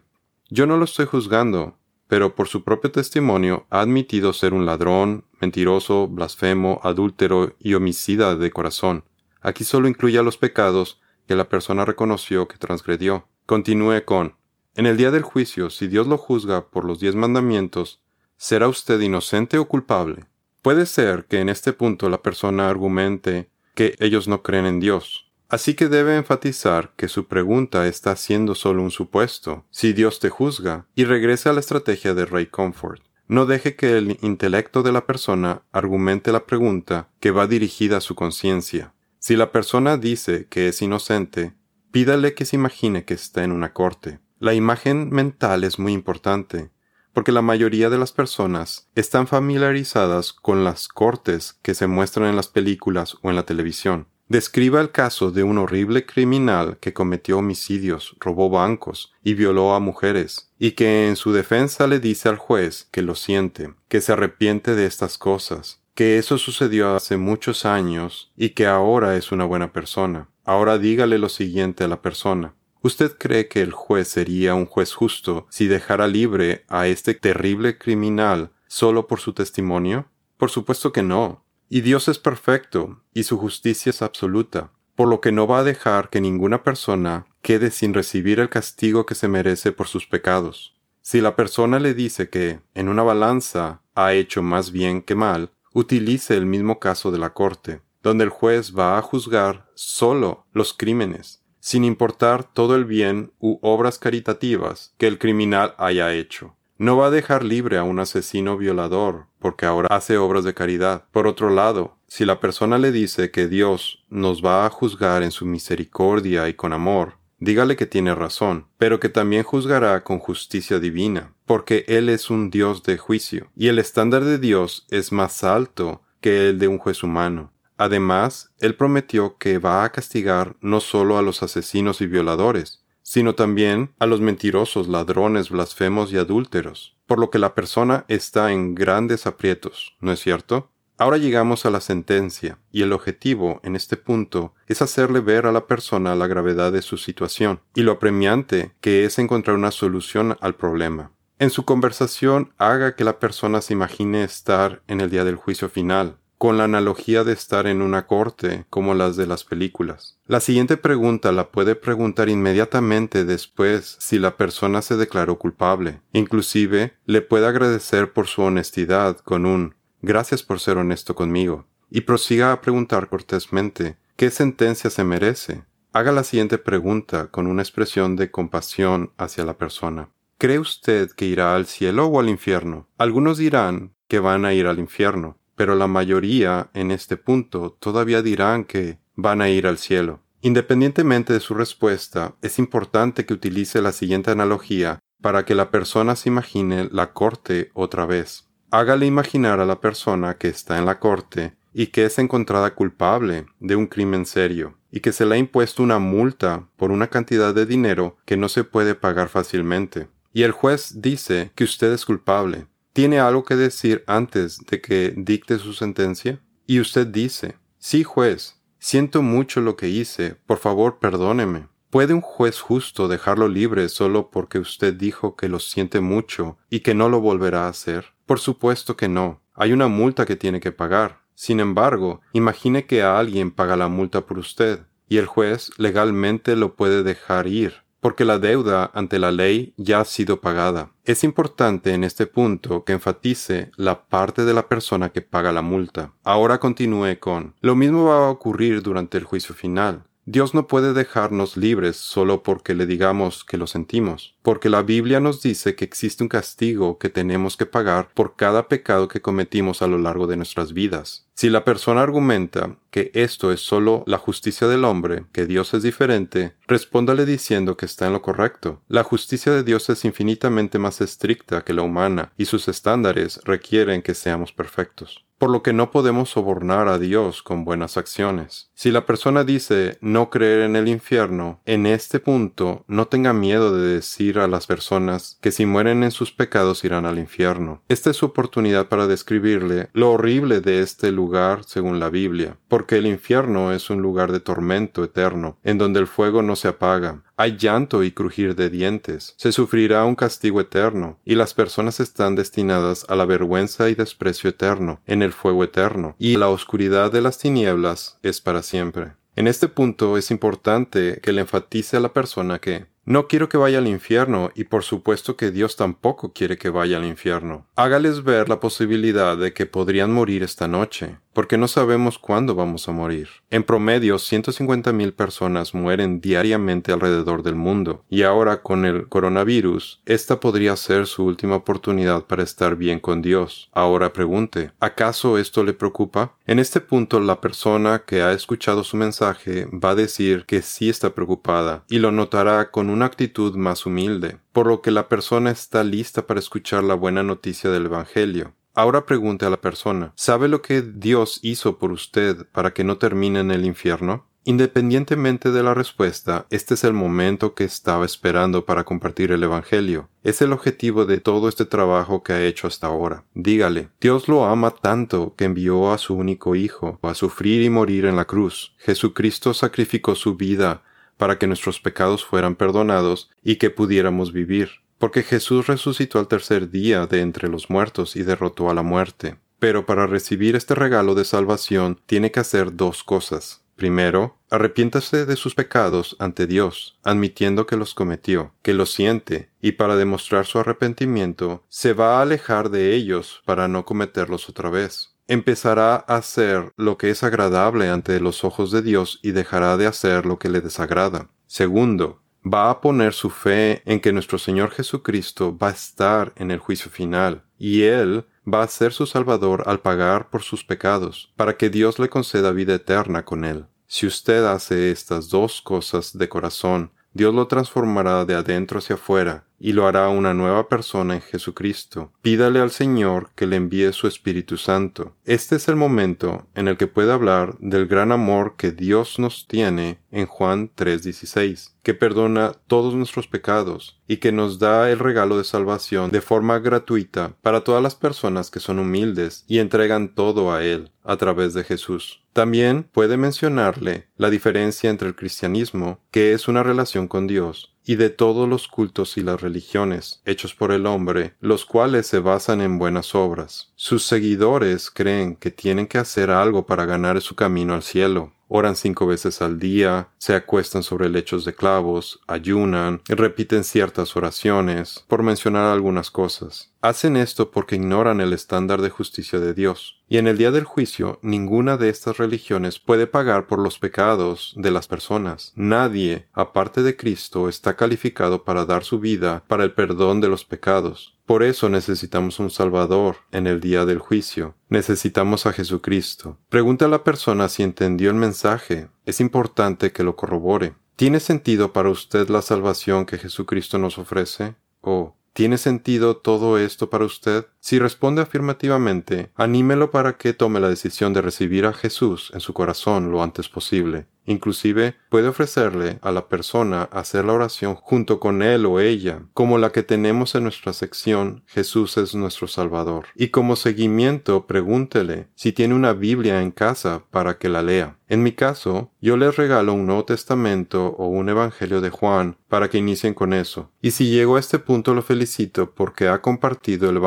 Yo 0.49 0.65
no 0.65 0.77
lo 0.77 0.85
estoy 0.85 1.05
juzgando, 1.05 1.77
pero 2.07 2.33
por 2.33 2.47
su 2.47 2.63
propio 2.63 2.91
testimonio 2.91 3.67
ha 3.69 3.81
admitido 3.81 4.33
ser 4.33 4.55
un 4.55 4.65
ladrón, 4.65 5.25
mentiroso, 5.39 6.07
blasfemo, 6.07 6.81
adúltero 6.83 7.55
y 7.59 7.75
homicida 7.75 8.35
de 8.35 8.49
corazón. 8.49 9.03
Aquí 9.41 9.63
solo 9.63 9.87
incluye 9.87 10.23
los 10.23 10.37
pecados 10.37 10.99
que 11.27 11.35
la 11.35 11.49
persona 11.49 11.85
reconoció 11.85 12.47
que 12.47 12.57
transgredió. 12.57 13.27
Continúe 13.45 14.05
con 14.05 14.38
En 14.79 14.85
el 14.85 14.95
día 14.95 15.11
del 15.11 15.23
juicio, 15.23 15.69
si 15.69 15.87
Dios 15.89 16.07
lo 16.07 16.17
juzga 16.17 16.69
por 16.69 16.85
los 16.85 17.01
diez 17.01 17.13
mandamientos, 17.13 17.99
¿será 18.37 18.69
usted 18.69 18.97
inocente 19.01 19.57
o 19.57 19.67
culpable? 19.67 20.23
Puede 20.61 20.85
ser 20.85 21.25
que 21.25 21.41
en 21.41 21.49
este 21.49 21.73
punto 21.73 22.07
la 22.07 22.21
persona 22.21 22.69
argumente 22.69 23.49
que 23.75 23.95
ellos 23.99 24.29
no 24.29 24.41
creen 24.41 24.65
en 24.65 24.79
Dios, 24.79 25.29
Así 25.49 25.73
que 25.73 25.89
debe 25.89 26.15
enfatizar 26.15 26.93
que 26.95 27.09
su 27.09 27.27
pregunta 27.27 27.87
está 27.87 28.15
siendo 28.15 28.55
solo 28.55 28.81
un 28.81 28.91
supuesto, 28.91 29.65
si 29.69 29.91
Dios 29.91 30.19
te 30.21 30.29
juzga, 30.29 30.85
y 30.95 31.03
regrese 31.03 31.49
a 31.49 31.53
la 31.53 31.59
estrategia 31.59 32.13
de 32.13 32.25
Ray 32.25 32.45
Comfort. 32.45 33.01
No 33.27 33.45
deje 33.45 33.75
que 33.75 33.97
el 33.97 34.17
intelecto 34.21 34.81
de 34.81 34.93
la 34.93 35.05
persona 35.05 35.63
argumente 35.73 36.31
la 36.31 36.45
pregunta 36.45 37.09
que 37.19 37.31
va 37.31 37.47
dirigida 37.47 37.97
a 37.97 38.01
su 38.01 38.15
conciencia. 38.15 38.93
Si 39.17 39.35
la 39.35 39.51
persona 39.51 39.97
dice 39.97 40.47
que 40.49 40.69
es 40.69 40.81
inocente, 40.81 41.53
pídale 41.91 42.33
que 42.33 42.45
se 42.45 42.55
imagine 42.55 43.03
que 43.03 43.15
está 43.15 43.43
en 43.43 43.51
una 43.51 43.73
corte. 43.73 44.19
La 44.41 44.53
imagen 44.53 45.09
mental 45.09 45.65
es 45.65 45.79
muy 45.79 45.91
importante, 45.91 46.69
porque 47.11 47.33
la 47.33 47.41
mayoría 47.41 47.89
de 47.89 47.97
las 47.97 48.13
personas 48.13 48.87
están 48.95 49.27
familiarizadas 49.27 50.31
con 50.31 50.63
las 50.63 50.87
cortes 50.87 51.59
que 51.61 51.73
se 51.73 51.87
muestran 51.87 52.29
en 52.29 52.37
las 52.37 52.47
películas 52.47 53.17
o 53.21 53.29
en 53.29 53.35
la 53.35 53.43
televisión. 53.43 54.07
Describa 54.29 54.79
el 54.79 54.91
caso 54.91 55.31
de 55.31 55.43
un 55.43 55.57
horrible 55.57 56.05
criminal 56.05 56.77
que 56.79 56.93
cometió 56.93 57.39
homicidios, 57.39 58.15
robó 58.21 58.49
bancos 58.49 59.11
y 59.25 59.33
violó 59.33 59.73
a 59.73 59.81
mujeres, 59.81 60.53
y 60.57 60.71
que 60.71 61.09
en 61.09 61.17
su 61.17 61.33
defensa 61.33 61.85
le 61.87 61.99
dice 61.99 62.29
al 62.29 62.37
juez 62.37 62.87
que 62.91 63.01
lo 63.01 63.15
siente, 63.15 63.73
que 63.89 63.99
se 63.99 64.13
arrepiente 64.13 64.73
de 64.73 64.85
estas 64.85 65.17
cosas, 65.17 65.81
que 65.95 66.17
eso 66.17 66.37
sucedió 66.37 66.95
hace 66.95 67.17
muchos 67.17 67.65
años 67.65 68.31
y 68.37 68.51
que 68.51 68.67
ahora 68.67 69.17
es 69.17 69.33
una 69.33 69.43
buena 69.43 69.73
persona. 69.73 70.29
Ahora 70.45 70.77
dígale 70.77 71.17
lo 71.17 71.27
siguiente 71.27 71.83
a 71.83 71.89
la 71.89 72.01
persona. 72.01 72.53
¿Usted 72.81 73.17
cree 73.17 73.49
que 73.49 73.61
el 73.61 73.73
juez 73.73 74.07
sería 74.07 74.55
un 74.55 74.65
juez 74.65 74.93
justo 74.93 75.47
si 75.49 75.67
dejara 75.67 76.07
libre 76.07 76.63
a 76.69 76.87
este 76.87 77.13
terrible 77.13 77.77
criminal 77.77 78.51
solo 78.67 79.05
por 79.05 79.19
su 79.19 79.33
testimonio? 79.33 80.07
Por 80.37 80.49
supuesto 80.49 80.93
que 80.93 81.03
no. 81.03 81.43
Y 81.67 81.81
Dios 81.81 82.07
es 82.07 82.19
perfecto, 82.19 83.01
y 83.13 83.23
su 83.23 83.37
justicia 83.37 83.89
es 83.89 84.01
absoluta, 84.01 84.71
por 84.95 85.09
lo 85.09 85.19
que 85.19 85.33
no 85.33 85.45
va 85.45 85.59
a 85.59 85.63
dejar 85.63 86.09
que 86.09 86.21
ninguna 86.21 86.63
persona 86.63 87.27
quede 87.41 87.69
sin 87.69 87.93
recibir 87.93 88.39
el 88.39 88.49
castigo 88.49 89.05
que 89.05 89.15
se 89.15 89.27
merece 89.27 89.73
por 89.73 89.87
sus 89.87 90.07
pecados. 90.07 90.75
Si 91.01 91.19
la 91.19 91.35
persona 91.35 91.79
le 91.79 91.93
dice 91.93 92.29
que, 92.29 92.61
en 92.73 92.87
una 92.87 93.03
balanza, 93.03 93.81
ha 93.93 94.13
hecho 94.13 94.41
más 94.41 94.71
bien 94.71 95.01
que 95.01 95.15
mal, 95.15 95.51
utilice 95.73 96.35
el 96.35 96.45
mismo 96.45 96.79
caso 96.79 97.11
de 97.11 97.19
la 97.19 97.33
corte, 97.33 97.81
donde 98.01 98.23
el 98.23 98.29
juez 98.29 98.73
va 98.77 98.97
a 98.97 99.01
juzgar 99.01 99.69
solo 99.75 100.45
los 100.53 100.73
crímenes, 100.73 101.38
sin 101.59 101.83
importar 101.83 102.43
todo 102.43 102.75
el 102.75 102.85
bien 102.85 103.31
u 103.39 103.59
obras 103.61 103.99
caritativas 103.99 104.93
que 104.97 105.07
el 105.07 105.19
criminal 105.19 105.75
haya 105.77 106.13
hecho. 106.13 106.55
No 106.77 106.95
va 106.95 107.07
a 107.07 107.11
dejar 107.11 107.43
libre 107.43 107.77
a 107.77 107.83
un 107.83 107.99
asesino 107.99 108.57
violador 108.57 109.25
porque 109.39 109.65
ahora 109.65 109.87
hace 109.95 110.17
obras 110.17 110.43
de 110.43 110.53
caridad. 110.53 111.05
Por 111.11 111.27
otro 111.27 111.49
lado, 111.49 111.97
si 112.07 112.25
la 112.25 112.39
persona 112.39 112.77
le 112.77 112.91
dice 112.91 113.31
que 113.31 113.47
Dios 113.47 114.05
nos 114.09 114.43
va 114.43 114.65
a 114.65 114.69
juzgar 114.69 115.23
en 115.23 115.31
su 115.31 115.45
misericordia 115.45 116.47
y 116.47 116.53
con 116.53 116.73
amor, 116.73 117.17
dígale 117.39 117.75
que 117.75 117.85
tiene 117.85 118.15
razón, 118.15 118.67
pero 118.77 118.99
que 118.99 119.09
también 119.09 119.43
juzgará 119.43 120.03
con 120.03 120.19
justicia 120.19 120.79
divina, 120.79 121.33
porque 121.45 121.85
Él 121.87 122.09
es 122.09 122.29
un 122.29 122.49
Dios 122.49 122.83
de 122.83 122.97
juicio, 122.97 123.49
y 123.55 123.67
el 123.67 123.79
estándar 123.79 124.23
de 124.23 124.37
Dios 124.37 124.85
es 124.89 125.11
más 125.11 125.43
alto 125.43 126.01
que 126.21 126.49
el 126.49 126.59
de 126.59 126.67
un 126.67 126.77
juez 126.77 127.03
humano. 127.03 127.51
Además, 127.79 128.51
Él 128.59 128.75
prometió 128.75 129.37
que 129.37 129.57
va 129.57 129.85
a 129.85 129.91
castigar 129.93 130.57
no 130.59 130.81
solo 130.81 131.17
a 131.17 131.21
los 131.21 131.43
asesinos 131.43 132.01
y 132.01 132.07
violadores, 132.07 132.83
sino 133.03 133.35
también 133.35 133.95
a 133.99 134.05
los 134.05 134.19
mentirosos, 134.19 134.89
ladrones, 134.89 135.49
blasfemos 135.49 136.11
y 136.11 136.17
adúlteros, 136.17 136.97
por 137.07 137.19
lo 137.19 137.29
que 137.29 137.39
la 137.39 137.55
persona 137.55 138.03
está 138.09 138.51
en 138.51 138.75
grandes 138.75 139.25
aprietos, 139.25 139.95
¿no 140.01 140.11
es 140.11 140.19
cierto? 140.19 140.73
Ahora 140.97 141.15
llegamos 141.15 141.65
a 141.65 141.69
la 141.69 141.79
sentencia, 141.79 142.59
y 142.69 142.81
el 142.81 142.91
objetivo 142.91 143.61
en 143.63 143.77
este 143.77 143.95
punto 143.95 144.53
es 144.67 144.81
hacerle 144.81 145.21
ver 145.21 145.45
a 145.45 145.53
la 145.53 145.65
persona 145.65 146.15
la 146.15 146.27
gravedad 146.27 146.73
de 146.73 146.81
su 146.81 146.97
situación, 146.97 147.61
y 147.75 147.83
lo 147.83 147.93
apremiante 147.93 148.73
que 148.81 149.05
es 149.05 149.17
encontrar 149.19 149.55
una 149.55 149.71
solución 149.71 150.37
al 150.41 150.55
problema. 150.55 151.13
En 151.39 151.49
su 151.49 151.63
conversación 151.63 152.53
haga 152.57 152.97
que 152.97 153.05
la 153.05 153.19
persona 153.19 153.61
se 153.61 153.71
imagine 153.71 154.25
estar 154.25 154.83
en 154.87 154.99
el 154.99 155.09
día 155.09 155.23
del 155.23 155.37
juicio 155.37 155.69
final, 155.69 156.17
con 156.39 156.57
la 156.57 156.63
analogía 156.63 157.25
de 157.25 157.33
estar 157.33 157.67
en 157.67 157.81
una 157.81 158.07
corte 158.07 158.65
como 158.69 158.95
las 158.95 159.17
de 159.17 159.27
las 159.27 159.43
películas. 159.43 160.17
La 160.25 160.39
siguiente 160.39 160.77
pregunta 160.77 161.33
la 161.33 161.51
puede 161.51 161.75
preguntar 161.75 162.29
inmediatamente 162.29 163.25
después 163.25 163.97
si 163.99 164.19
la 164.19 164.37
persona 164.37 164.81
se 164.81 164.95
declaró 164.95 165.37
culpable. 165.37 165.99
Inclusive 166.13 166.93
le 167.05 167.21
puede 167.21 167.45
agradecer 167.45 168.13
por 168.13 168.27
su 168.27 168.41
honestidad 168.41 169.17
con 169.17 169.45
un 169.45 169.75
gracias 170.01 170.41
por 170.41 170.61
ser 170.61 170.77
honesto 170.77 171.13
conmigo 171.13 171.67
y 171.91 172.01
prosiga 172.01 172.53
a 172.53 172.61
preguntar 172.61 173.09
cortésmente 173.09 173.97
¿qué 174.15 174.31
sentencia 174.31 174.89
se 174.89 175.03
merece? 175.03 175.65
Haga 175.91 176.13
la 176.13 176.23
siguiente 176.23 176.57
pregunta 176.57 177.27
con 177.27 177.47
una 177.47 177.63
expresión 177.63 178.15
de 178.15 178.31
compasión 178.31 179.11
hacia 179.17 179.43
la 179.43 179.57
persona. 179.57 180.07
¿Cree 180.37 180.59
usted 180.59 181.11
que 181.11 181.25
irá 181.25 181.53
al 181.53 181.65
cielo 181.65 182.05
o 182.05 182.17
al 182.21 182.29
infierno? 182.29 182.87
Algunos 182.97 183.39
dirán 183.39 183.93
que 184.07 184.19
van 184.19 184.45
a 184.45 184.53
ir 184.53 184.67
al 184.67 184.79
infierno, 184.79 185.37
pero 185.59 185.75
la 185.75 185.87
mayoría 185.87 186.69
en 186.73 186.89
este 186.89 187.17
punto 187.17 187.75
todavía 187.81 188.21
dirán 188.21 188.63
que 188.63 188.97
van 189.17 189.41
a 189.41 189.49
ir 189.49 189.67
al 189.67 189.77
cielo. 189.77 190.21
Independientemente 190.39 191.33
de 191.33 191.41
su 191.41 191.53
respuesta, 191.53 192.35
es 192.41 192.59
importante 192.59 193.25
que 193.25 193.33
utilice 193.33 193.81
la 193.81 193.91
siguiente 193.91 194.31
analogía 194.31 194.99
para 195.21 195.43
que 195.43 195.55
la 195.55 195.69
persona 195.69 196.15
se 196.15 196.29
imagine 196.29 196.87
la 196.93 197.11
corte 197.11 197.71
otra 197.73 198.05
vez. 198.05 198.47
Hágale 198.71 199.05
imaginar 199.05 199.59
a 199.59 199.65
la 199.65 199.81
persona 199.81 200.37
que 200.37 200.47
está 200.47 200.77
en 200.77 200.85
la 200.85 200.97
corte 200.97 201.57
y 201.73 201.87
que 201.87 202.05
es 202.05 202.19
encontrada 202.19 202.73
culpable 202.73 203.45
de 203.59 203.75
un 203.75 203.87
crimen 203.87 204.25
serio 204.25 204.77
y 204.93 205.01
que 205.01 205.11
se 205.11 205.25
le 205.25 205.35
ha 205.35 205.37
impuesto 205.39 205.83
una 205.83 205.99
multa 205.99 206.69
por 206.77 206.89
una 206.89 207.07
cantidad 207.07 207.53
de 207.53 207.65
dinero 207.65 208.15
que 208.23 208.37
no 208.37 208.47
se 208.47 208.63
puede 208.63 208.95
pagar 208.95 209.27
fácilmente. 209.27 210.07
Y 210.31 210.43
el 210.43 210.53
juez 210.53 211.01
dice 211.01 211.51
que 211.53 211.65
usted 211.65 211.91
es 211.91 212.05
culpable, 212.05 212.67
¿Tiene 212.93 213.19
algo 213.19 213.43
que 213.43 213.55
decir 213.55 214.03
antes 214.07 214.65
de 214.65 214.81
que 214.81 215.13
dicte 215.15 215.59
su 215.59 215.73
sentencia? 215.73 216.41
Y 216.65 216.79
usted 216.79 217.07
dice, 217.07 217.57
sí, 217.77 218.03
juez, 218.03 218.61
siento 218.79 219.21
mucho 219.21 219.61
lo 219.61 219.75
que 219.75 219.89
hice, 219.89 220.35
por 220.45 220.57
favor 220.57 220.99
perdóneme. 220.99 221.67
¿Puede 221.91 222.13
un 222.13 222.21
juez 222.21 222.59
justo 222.59 223.07
dejarlo 223.07 223.47
libre 223.47 223.89
solo 223.89 224.29
porque 224.31 224.59
usted 224.59 224.93
dijo 224.93 225.35
que 225.35 225.49
lo 225.49 225.59
siente 225.59 226.01
mucho 226.01 226.57
y 226.69 226.81
que 226.81 226.93
no 226.93 227.09
lo 227.09 227.21
volverá 227.21 227.65
a 227.65 227.69
hacer? 227.69 228.13
Por 228.25 228.39
supuesto 228.39 228.95
que 228.95 229.07
no. 229.07 229.41
Hay 229.53 229.71
una 229.71 229.87
multa 229.87 230.25
que 230.25 230.35
tiene 230.35 230.59
que 230.59 230.71
pagar. 230.71 231.21
Sin 231.35 231.59
embargo, 231.59 232.21
imagine 232.33 232.85
que 232.85 233.01
alguien 233.01 233.51
paga 233.51 233.75
la 233.75 233.87
multa 233.87 234.25
por 234.25 234.37
usted, 234.37 234.81
y 235.07 235.17
el 235.17 235.25
juez 235.25 235.71
legalmente 235.77 236.55
lo 236.55 236.75
puede 236.75 237.01
dejar 237.01 237.47
ir 237.47 237.88
porque 237.99 238.25
la 238.25 238.39
deuda 238.39 238.91
ante 238.93 239.19
la 239.19 239.31
ley 239.31 239.73
ya 239.77 240.01
ha 240.01 240.05
sido 240.05 240.41
pagada. 240.41 240.91
Es 241.03 241.23
importante 241.23 241.93
en 241.93 242.03
este 242.03 242.27
punto 242.27 242.83
que 242.83 242.93
enfatice 242.93 243.71
la 243.75 244.05
parte 244.05 244.45
de 244.45 244.53
la 244.53 244.67
persona 244.67 245.09
que 245.09 245.21
paga 245.21 245.51
la 245.51 245.61
multa. 245.61 246.13
Ahora 246.23 246.59
continúe 246.59 247.19
con, 247.19 247.55
lo 247.61 247.75
mismo 247.75 248.05
va 248.05 248.27
a 248.27 248.29
ocurrir 248.29 248.81
durante 248.81 249.17
el 249.17 249.23
juicio 249.23 249.55
final. 249.55 250.03
Dios 250.25 250.53
no 250.53 250.67
puede 250.67 250.93
dejarnos 250.93 251.57
libres 251.57 251.97
solo 251.97 252.43
porque 252.43 252.75
le 252.75 252.85
digamos 252.85 253.43
que 253.43 253.57
lo 253.57 253.65
sentimos, 253.65 254.35
porque 254.43 254.69
la 254.69 254.83
Biblia 254.83 255.19
nos 255.19 255.41
dice 255.41 255.75
que 255.75 255.85
existe 255.85 256.23
un 256.23 256.29
castigo 256.29 256.99
que 256.99 257.09
tenemos 257.09 257.57
que 257.57 257.65
pagar 257.65 258.09
por 258.13 258.35
cada 258.35 258.67
pecado 258.67 259.07
que 259.07 259.21
cometimos 259.21 259.81
a 259.81 259.87
lo 259.87 259.97
largo 259.97 260.27
de 260.27 260.37
nuestras 260.37 260.73
vidas. 260.73 261.27
Si 261.33 261.49
la 261.49 261.63
persona 261.63 262.03
argumenta 262.03 262.75
que 262.91 263.11
esto 263.13 263.51
es 263.51 263.61
solo 263.61 264.03
la 264.05 264.17
justicia 264.17 264.67
del 264.67 264.83
hombre, 264.83 265.25
que 265.31 265.45
Dios 265.45 265.73
es 265.73 265.83
diferente, 265.83 266.53
respóndale 266.67 267.25
diciendo 267.25 267.77
que 267.77 267.85
está 267.85 268.07
en 268.07 268.13
lo 268.13 268.21
correcto. 268.21 268.81
La 268.87 269.03
justicia 269.03 269.51
de 269.51 269.63
Dios 269.63 269.89
es 269.89 270.03
infinitamente 270.05 270.79
más 270.79 271.01
estricta 271.01 271.63
que 271.63 271.73
la 271.73 271.81
humana, 271.81 272.33
y 272.37 272.45
sus 272.45 272.67
estándares 272.67 273.39
requieren 273.45 274.01
que 274.01 274.13
seamos 274.13 274.51
perfectos 274.51 275.25
por 275.39 275.49
lo 275.49 275.63
que 275.63 275.73
no 275.73 275.89
podemos 275.89 276.29
sobornar 276.29 276.87
a 276.87 276.99
Dios 276.99 277.41
con 277.41 277.65
buenas 277.65 277.97
acciones. 277.97 278.69
Si 278.75 278.91
la 278.91 279.05
persona 279.05 279.43
dice 279.43 279.97
no 280.01 280.29
creer 280.29 280.61
en 280.61 280.75
el 280.75 280.87
infierno, 280.87 281.61
en 281.65 281.87
este 281.87 282.19
punto 282.19 282.83
no 282.87 283.07
tenga 283.07 283.33
miedo 283.33 283.75
de 283.75 283.95
decir 283.95 284.37
a 284.37 284.47
las 284.47 284.67
personas 284.67 285.39
que 285.41 285.51
si 285.51 285.65
mueren 285.65 286.03
en 286.03 286.11
sus 286.11 286.31
pecados 286.31 286.83
irán 286.83 287.05
al 287.05 287.17
infierno. 287.17 287.81
Esta 287.89 288.11
es 288.11 288.17
su 288.17 288.27
oportunidad 288.27 288.87
para 288.87 289.07
describirle 289.07 289.89
lo 289.93 290.11
horrible 290.11 290.61
de 290.61 290.81
este 290.81 291.11
lugar 291.11 291.63
según 291.63 291.99
la 291.99 292.09
Biblia, 292.09 292.57
porque 292.67 292.97
el 292.97 293.07
infierno 293.07 293.71
es 293.71 293.89
un 293.89 294.01
lugar 294.01 294.31
de 294.31 294.41
tormento 294.41 295.03
eterno, 295.03 295.57
en 295.63 295.77
donde 295.77 296.01
el 296.01 296.07
fuego 296.07 296.41
no 296.41 296.55
se 296.55 296.67
apaga, 296.67 297.23
hay 297.39 297.55
llanto 297.55 298.03
y 298.03 298.11
crujir 298.11 298.53
de 298.53 298.69
dientes. 298.69 299.33
Se 299.37 299.53
sufrirá 299.53 300.03
un 300.03 300.15
castigo 300.15 300.59
eterno, 300.59 301.19
y 301.23 301.35
las 301.35 301.53
personas 301.53 302.01
están 302.01 302.35
destinadas 302.35 303.05
a 303.07 303.15
la 303.15 303.23
vergüenza 303.23 303.89
y 303.89 303.95
desprecio 303.95 304.49
eterno, 304.49 304.99
en 305.07 305.21
el 305.21 305.31
fuego 305.31 305.63
eterno, 305.63 306.17
y 306.19 306.35
la 306.35 306.49
oscuridad 306.49 307.13
de 307.13 307.21
las 307.21 307.37
tinieblas 307.37 308.19
es 308.23 308.41
para 308.41 308.61
siempre. 308.61 309.13
En 309.37 309.47
este 309.47 309.69
punto 309.69 310.17
es 310.17 310.31
importante 310.31 311.21
que 311.23 311.31
le 311.31 311.39
enfatice 311.39 311.95
a 311.95 312.01
la 312.01 312.11
persona 312.11 312.59
que 312.59 312.87
no 313.05 313.27
quiero 313.27 313.47
que 313.47 313.57
vaya 313.57 313.77
al 313.77 313.87
infierno 313.87 314.51
y 314.53 314.65
por 314.65 314.83
supuesto 314.83 315.35
que 315.35 315.49
Dios 315.49 315.77
tampoco 315.77 316.33
quiere 316.33 316.57
que 316.57 316.69
vaya 316.69 316.97
al 316.97 317.05
infierno. 317.05 317.65
Hágales 317.75 318.23
ver 318.23 318.49
la 318.49 318.59
posibilidad 318.59 319.35
de 319.35 319.53
que 319.53 319.65
podrían 319.65 320.11
morir 320.11 320.43
esta 320.43 320.67
noche, 320.67 321.17
porque 321.39 321.57
no 321.57 321.69
sabemos 321.69 322.19
cuándo 322.19 322.53
vamos 322.53 322.89
a 322.89 322.91
morir. 322.91 323.29
En 323.49 323.63
promedio, 323.63 324.17
150.000 324.17 325.13
personas 325.13 325.73
mueren 325.73 326.19
diariamente 326.19 326.91
alrededor 326.91 327.43
del 327.43 327.55
mundo, 327.55 328.03
y 328.09 328.23
ahora 328.23 328.61
con 328.61 328.83
el 328.83 329.07
coronavirus, 329.07 330.01
esta 330.05 330.41
podría 330.41 330.75
ser 330.75 331.07
su 331.07 331.23
última 331.23 331.55
oportunidad 331.55 332.25
para 332.25 332.43
estar 332.43 332.75
bien 332.75 332.99
con 332.99 333.21
Dios. 333.21 333.69
Ahora 333.71 334.11
pregunte, 334.11 334.73
¿acaso 334.81 335.37
esto 335.37 335.63
le 335.63 335.71
preocupa? 335.71 336.35
En 336.45 336.59
este 336.59 336.81
punto, 336.81 337.21
la 337.21 337.39
persona 337.39 338.03
que 338.05 338.21
ha 338.21 338.33
escuchado 338.33 338.83
su 338.83 338.97
mensaje 338.97 339.65
va 339.67 339.91
a 339.91 339.95
decir 339.95 340.43
que 340.45 340.61
sí 340.61 340.89
está 340.89 341.15
preocupada, 341.15 341.85
y 341.87 341.99
lo 341.99 342.11
notará 342.11 342.69
con 342.69 342.89
un 342.89 342.99
una 342.99 343.05
actitud 343.05 343.55
más 343.55 343.85
humilde, 343.85 344.39
por 344.51 344.67
lo 344.67 344.81
que 344.81 344.91
la 344.91 345.07
persona 345.07 345.51
está 345.51 345.85
lista 345.85 346.27
para 346.27 346.41
escuchar 346.41 346.83
la 346.83 346.95
buena 346.95 347.23
noticia 347.23 347.69
del 347.69 347.85
Evangelio. 347.85 348.55
Ahora 348.73 349.05
pregunte 349.05 349.45
a 349.45 349.49
la 349.49 349.61
persona, 349.61 350.13
¿sabe 350.15 350.47
lo 350.47 350.61
que 350.61 350.81
Dios 350.81 351.39
hizo 351.41 351.77
por 351.77 351.91
usted 351.91 352.47
para 352.51 352.71
que 352.73 352.83
no 352.83 352.97
termine 352.97 353.39
en 353.39 353.51
el 353.51 353.65
infierno? 353.65 354.29
Independientemente 354.45 355.51
de 355.51 355.63
la 355.63 355.73
respuesta, 355.73 356.47
este 356.49 356.73
es 356.73 356.83
el 356.83 356.93
momento 356.93 357.53
que 357.53 357.65
estaba 357.65 358.05
esperando 358.05 358.65
para 358.65 358.83
compartir 358.83 359.31
el 359.31 359.43
Evangelio. 359.43 360.09
Es 360.23 360.41
el 360.41 360.53
objetivo 360.53 361.05
de 361.05 361.19
todo 361.19 361.49
este 361.49 361.65
trabajo 361.65 362.23
que 362.23 362.33
ha 362.33 362.43
hecho 362.45 362.65
hasta 362.65 362.87
ahora. 362.87 363.25
Dígale, 363.33 363.89
Dios 363.99 364.27
lo 364.27 364.45
ama 364.45 364.71
tanto 364.71 365.35
que 365.35 365.45
envió 365.45 365.91
a 365.91 365.97
su 365.97 366.15
único 366.15 366.55
Hijo 366.55 366.99
a 367.03 367.13
sufrir 367.13 367.61
y 367.61 367.69
morir 367.69 368.05
en 368.05 368.15
la 368.15 368.25
cruz. 368.25 368.75
Jesucristo 368.79 369.53
sacrificó 369.53 370.15
su 370.15 370.35
vida 370.35 370.83
para 371.17 371.37
que 371.37 371.47
nuestros 371.47 371.81
pecados 371.81 372.25
fueran 372.25 372.55
perdonados 372.55 373.29
y 373.43 373.57
que 373.57 373.69
pudiéramos 373.69 374.31
vivir, 374.31 374.69
porque 374.99 375.23
Jesús 375.23 375.65
resucitó 375.65 376.19
al 376.19 376.27
tercer 376.27 376.69
día 376.69 377.07
de 377.07 377.21
entre 377.21 377.47
los 377.49 377.71
muertos 377.71 378.15
y 378.15 378.21
derrotó 378.21 378.69
a 378.69 378.75
la 378.75 378.83
muerte. 378.83 379.37
Pero 379.57 379.85
para 379.85 380.05
recibir 380.05 380.55
este 380.55 380.75
regalo 380.75 381.15
de 381.15 381.25
salvación 381.25 381.99
tiene 382.05 382.31
que 382.31 382.39
hacer 382.39 382.75
dos 382.75 383.03
cosas. 383.03 383.63
Primero, 383.75 384.37
arrepiéntase 384.51 385.25
de 385.25 385.37
sus 385.37 385.55
pecados 385.55 386.17
ante 386.19 386.45
Dios, 386.45 386.99
admitiendo 387.03 387.65
que 387.65 387.77
los 387.77 387.93
cometió, 387.93 388.53
que 388.61 388.73
los 388.73 388.91
siente, 388.91 389.49
y 389.61 389.71
para 389.71 389.95
demostrar 389.95 390.45
su 390.45 390.59
arrepentimiento, 390.59 391.63
se 391.69 391.93
va 391.93 392.19
a 392.19 392.21
alejar 392.21 392.69
de 392.69 392.93
ellos 392.93 393.41
para 393.45 393.67
no 393.69 393.85
cometerlos 393.85 394.49
otra 394.49 394.69
vez 394.69 395.15
empezará 395.29 395.93
a 396.07 396.15
hacer 396.15 396.73
lo 396.75 396.97
que 396.97 397.11
es 397.11 397.23
agradable 397.23 397.87
ante 397.89 398.19
los 398.19 398.43
ojos 398.43 398.71
de 398.71 398.81
Dios 398.81 399.19
y 399.21 399.31
dejará 399.31 399.77
de 399.77 399.85
hacer 399.85 400.25
lo 400.25 400.39
que 400.39 400.49
le 400.49 400.59
desagrada. 400.59 401.29
Segundo, 401.45 402.23
va 402.45 402.69
a 402.69 402.81
poner 402.81 403.13
su 403.13 403.29
fe 403.29 403.81
en 403.85 403.99
que 403.99 404.13
nuestro 404.13 404.37
Señor 404.37 404.71
Jesucristo 404.71 405.57
va 405.57 405.69
a 405.69 405.71
estar 405.71 406.33
en 406.35 406.51
el 406.51 406.59
juicio 406.59 406.89
final 406.89 407.43
y 407.57 407.83
Él 407.83 408.25
va 408.51 408.63
a 408.63 408.67
ser 408.67 408.93
su 408.93 409.05
Salvador 409.05 409.63
al 409.67 409.79
pagar 409.79 410.29
por 410.29 410.41
sus 410.41 410.63
pecados, 410.63 411.31
para 411.35 411.57
que 411.57 411.69
Dios 411.69 411.99
le 411.99 412.09
conceda 412.09 412.51
vida 412.51 412.75
eterna 412.75 413.25
con 413.25 413.45
Él. 413.45 413.65
Si 413.87 414.07
usted 414.07 414.45
hace 414.45 414.91
estas 414.91 415.29
dos 415.29 415.61
cosas 415.61 416.17
de 416.17 416.29
corazón, 416.29 416.91
Dios 417.13 417.33
lo 417.33 417.47
transformará 417.47 418.25
de 418.25 418.35
adentro 418.35 418.79
hacia 418.79 418.95
afuera 418.95 419.48
y 419.59 419.73
lo 419.73 419.87
hará 419.87 420.09
una 420.09 420.33
nueva 420.33 420.69
persona 420.69 421.15
en 421.15 421.21
Jesucristo. 421.21 422.11
Pídale 422.21 422.59
al 422.59 422.71
Señor 422.71 423.31
que 423.35 423.47
le 423.47 423.57
envíe 423.57 423.91
su 423.91 424.07
Espíritu 424.07 424.57
Santo. 424.57 425.15
Este 425.25 425.57
es 425.57 425.67
el 425.67 425.75
momento 425.75 426.47
en 426.55 426.67
el 426.67 426.77
que 426.77 426.87
puede 426.87 427.11
hablar 427.11 427.57
del 427.59 427.87
gran 427.87 428.11
amor 428.11 428.55
que 428.57 428.71
Dios 428.71 429.19
nos 429.19 429.47
tiene 429.47 429.99
en 430.11 430.25
Juan 430.25 430.71
3:16, 430.75 431.75
que 431.83 431.93
perdona 431.93 432.53
todos 432.67 432.95
nuestros 432.95 433.27
pecados 433.27 433.99
y 434.07 434.17
que 434.17 434.31
nos 434.31 434.59
da 434.59 434.89
el 434.89 434.99
regalo 434.99 435.37
de 435.37 435.43
salvación 435.43 436.11
de 436.11 436.21
forma 436.21 436.59
gratuita 436.59 437.35
para 437.41 437.63
todas 437.63 437.83
las 437.83 437.95
personas 437.95 438.49
que 438.49 438.59
son 438.59 438.79
humildes 438.79 439.45
y 439.47 439.59
entregan 439.59 440.15
todo 440.15 440.53
a 440.53 440.63
Él 440.63 440.91
a 441.03 441.17
través 441.17 441.53
de 441.53 441.63
Jesús. 441.63 442.21
También 442.33 442.83
puede 442.83 443.17
mencionarle 443.17 444.07
la 444.15 444.29
diferencia 444.29 444.89
entre 444.89 445.07
el 445.07 445.15
cristianismo, 445.15 445.99
que 446.11 446.33
es 446.33 446.47
una 446.47 446.63
relación 446.63 447.07
con 447.07 447.27
Dios, 447.27 447.75
y 447.85 447.95
de 447.95 448.09
todos 448.09 448.47
los 448.47 448.67
cultos 448.67 449.17
y 449.17 449.21
las 449.21 449.41
religiones 449.41 450.21
hechos 450.25 450.53
por 450.53 450.71
el 450.71 450.85
hombre, 450.85 451.35
los 451.39 451.65
cuales 451.65 452.07
se 452.07 452.19
basan 452.19 452.61
en 452.61 452.77
buenas 452.77 453.15
obras. 453.15 453.71
Sus 453.75 454.03
seguidores 454.03 454.91
creen 454.91 455.35
que 455.35 455.51
tienen 455.51 455.87
que 455.87 455.97
hacer 455.97 456.29
algo 456.29 456.65
para 456.65 456.85
ganar 456.85 457.21
su 457.21 457.35
camino 457.35 457.73
al 457.73 457.83
cielo, 457.83 458.33
oran 458.49 458.75
cinco 458.75 459.07
veces 459.07 459.41
al 459.41 459.59
día, 459.59 460.09
se 460.17 460.35
acuestan 460.35 460.83
sobre 460.83 461.07
lechos 461.07 461.45
de 461.45 461.53
clavos, 461.53 462.19
ayunan, 462.27 463.01
repiten 463.07 463.63
ciertas 463.63 464.17
oraciones, 464.17 465.05
por 465.07 465.23
mencionar 465.23 465.71
algunas 465.71 466.11
cosas. 466.11 466.73
Hacen 466.81 467.17
esto 467.17 467.51
porque 467.51 467.75
ignoran 467.75 468.21
el 468.21 468.33
estándar 468.33 468.81
de 468.81 468.89
justicia 468.89 469.39
de 469.39 469.53
Dios. 469.53 470.01
Y 470.07 470.17
en 470.17 470.27
el 470.27 470.37
día 470.37 470.49
del 470.49 470.63
juicio, 470.63 471.19
ninguna 471.21 471.77
de 471.77 471.89
estas 471.89 472.17
religiones 472.17 472.79
puede 472.79 473.05
pagar 473.05 473.47
por 473.47 473.59
los 473.59 473.77
pecados 473.79 474.53
de 474.55 474.71
las 474.71 474.87
personas. 474.87 475.51
Nadie, 475.55 476.27
aparte 476.33 476.81
de 476.81 476.95
Cristo, 476.95 477.49
está 477.49 477.75
calificado 477.75 478.43
para 478.43 478.65
dar 478.65 478.83
su 478.83 478.99
vida 478.99 479.43
para 479.47 479.63
el 479.63 479.73
perdón 479.73 480.21
de 480.21 480.29
los 480.29 480.45
pecados. 480.45 481.18
Por 481.29 481.43
eso 481.43 481.69
necesitamos 481.69 482.39
un 482.39 482.49
Salvador 482.49 483.17
en 483.31 483.45
el 483.45 483.59
día 483.59 483.85
del 483.85 483.99
juicio. 483.99 484.55
Necesitamos 484.67 485.45
a 485.45 485.53
Jesucristo. 485.53 486.39
Pregunta 486.49 486.85
a 486.85 486.87
la 486.87 487.03
persona 487.03 487.49
si 487.49 487.61
entendió 487.61 488.09
el 488.09 488.15
mensaje. 488.15 488.89
Es 489.05 489.21
importante 489.21 489.91
que 489.91 490.01
lo 490.01 490.15
corrobore. 490.15 490.73
¿Tiene 490.95 491.19
sentido 491.19 491.71
para 491.71 491.91
usted 491.91 492.29
la 492.29 492.41
salvación 492.41 493.05
que 493.05 493.19
Jesucristo 493.19 493.77
nos 493.77 493.99
ofrece? 493.99 494.55
¿O 494.81 495.17
¿Tiene 495.33 495.59
sentido 495.59 496.17
todo 496.17 496.57
esto 496.57 496.89
para 496.89 497.05
usted? 497.05 497.45
Si 497.59 497.77
responde 497.77 498.21
afirmativamente, 498.21 499.31
anímelo 499.35 499.91
para 499.91 500.17
que 500.17 500.33
tome 500.33 500.59
la 500.59 500.69
decisión 500.69 501.13
de 501.13 501.21
recibir 501.21 501.65
a 501.65 501.73
Jesús 501.73 502.31
en 502.33 502.39
su 502.39 502.53
corazón 502.53 503.11
lo 503.11 503.21
antes 503.21 503.49
posible. 503.49 504.07
Inclusive 504.29 504.95
puede 505.09 505.27
ofrecerle 505.27 505.97
a 506.03 506.11
la 506.11 506.27
persona 506.27 506.83
hacer 506.83 507.25
la 507.25 507.33
oración 507.33 507.73
junto 507.73 508.19
con 508.19 508.43
él 508.43 508.67
o 508.67 508.79
ella, 508.79 509.23
como 509.33 509.57
la 509.57 509.71
que 509.71 509.81
tenemos 509.81 510.35
en 510.35 510.43
nuestra 510.43 510.71
sección 510.73 511.43
Jesús 511.47 511.97
es 511.97 512.13
nuestro 512.13 512.47
Salvador. 512.47 513.07
Y 513.15 513.29
como 513.29 513.55
seguimiento 513.55 514.45
pregúntele 514.45 515.29
si 515.33 515.51
tiene 515.51 515.73
una 515.73 515.93
Biblia 515.93 516.43
en 516.43 516.51
casa 516.51 517.05
para 517.09 517.39
que 517.39 517.49
la 517.49 517.63
lea. 517.63 517.97
En 518.07 518.23
mi 518.23 518.31
caso, 518.31 518.91
yo 519.01 519.17
les 519.17 519.35
regalo 519.35 519.73
un 519.73 519.85
Nuevo 519.85 520.05
Testamento 520.05 520.95
o 520.97 521.07
un 521.07 521.29
Evangelio 521.29 521.81
de 521.81 521.91
Juan 521.91 522.37
para 522.47 522.69
que 522.69 522.79
inicien 522.79 523.13
con 523.13 523.33
eso. 523.33 523.71
Y 523.81 523.91
si 523.91 524.09
llego 524.09 524.35
a 524.35 524.39
este 524.39 524.57
punto 524.59 524.93
lo 524.93 525.01
felicito 525.01 525.71
porque 525.73 526.07
ha 526.07 526.21
compartido 526.21 526.89
el 526.89 526.99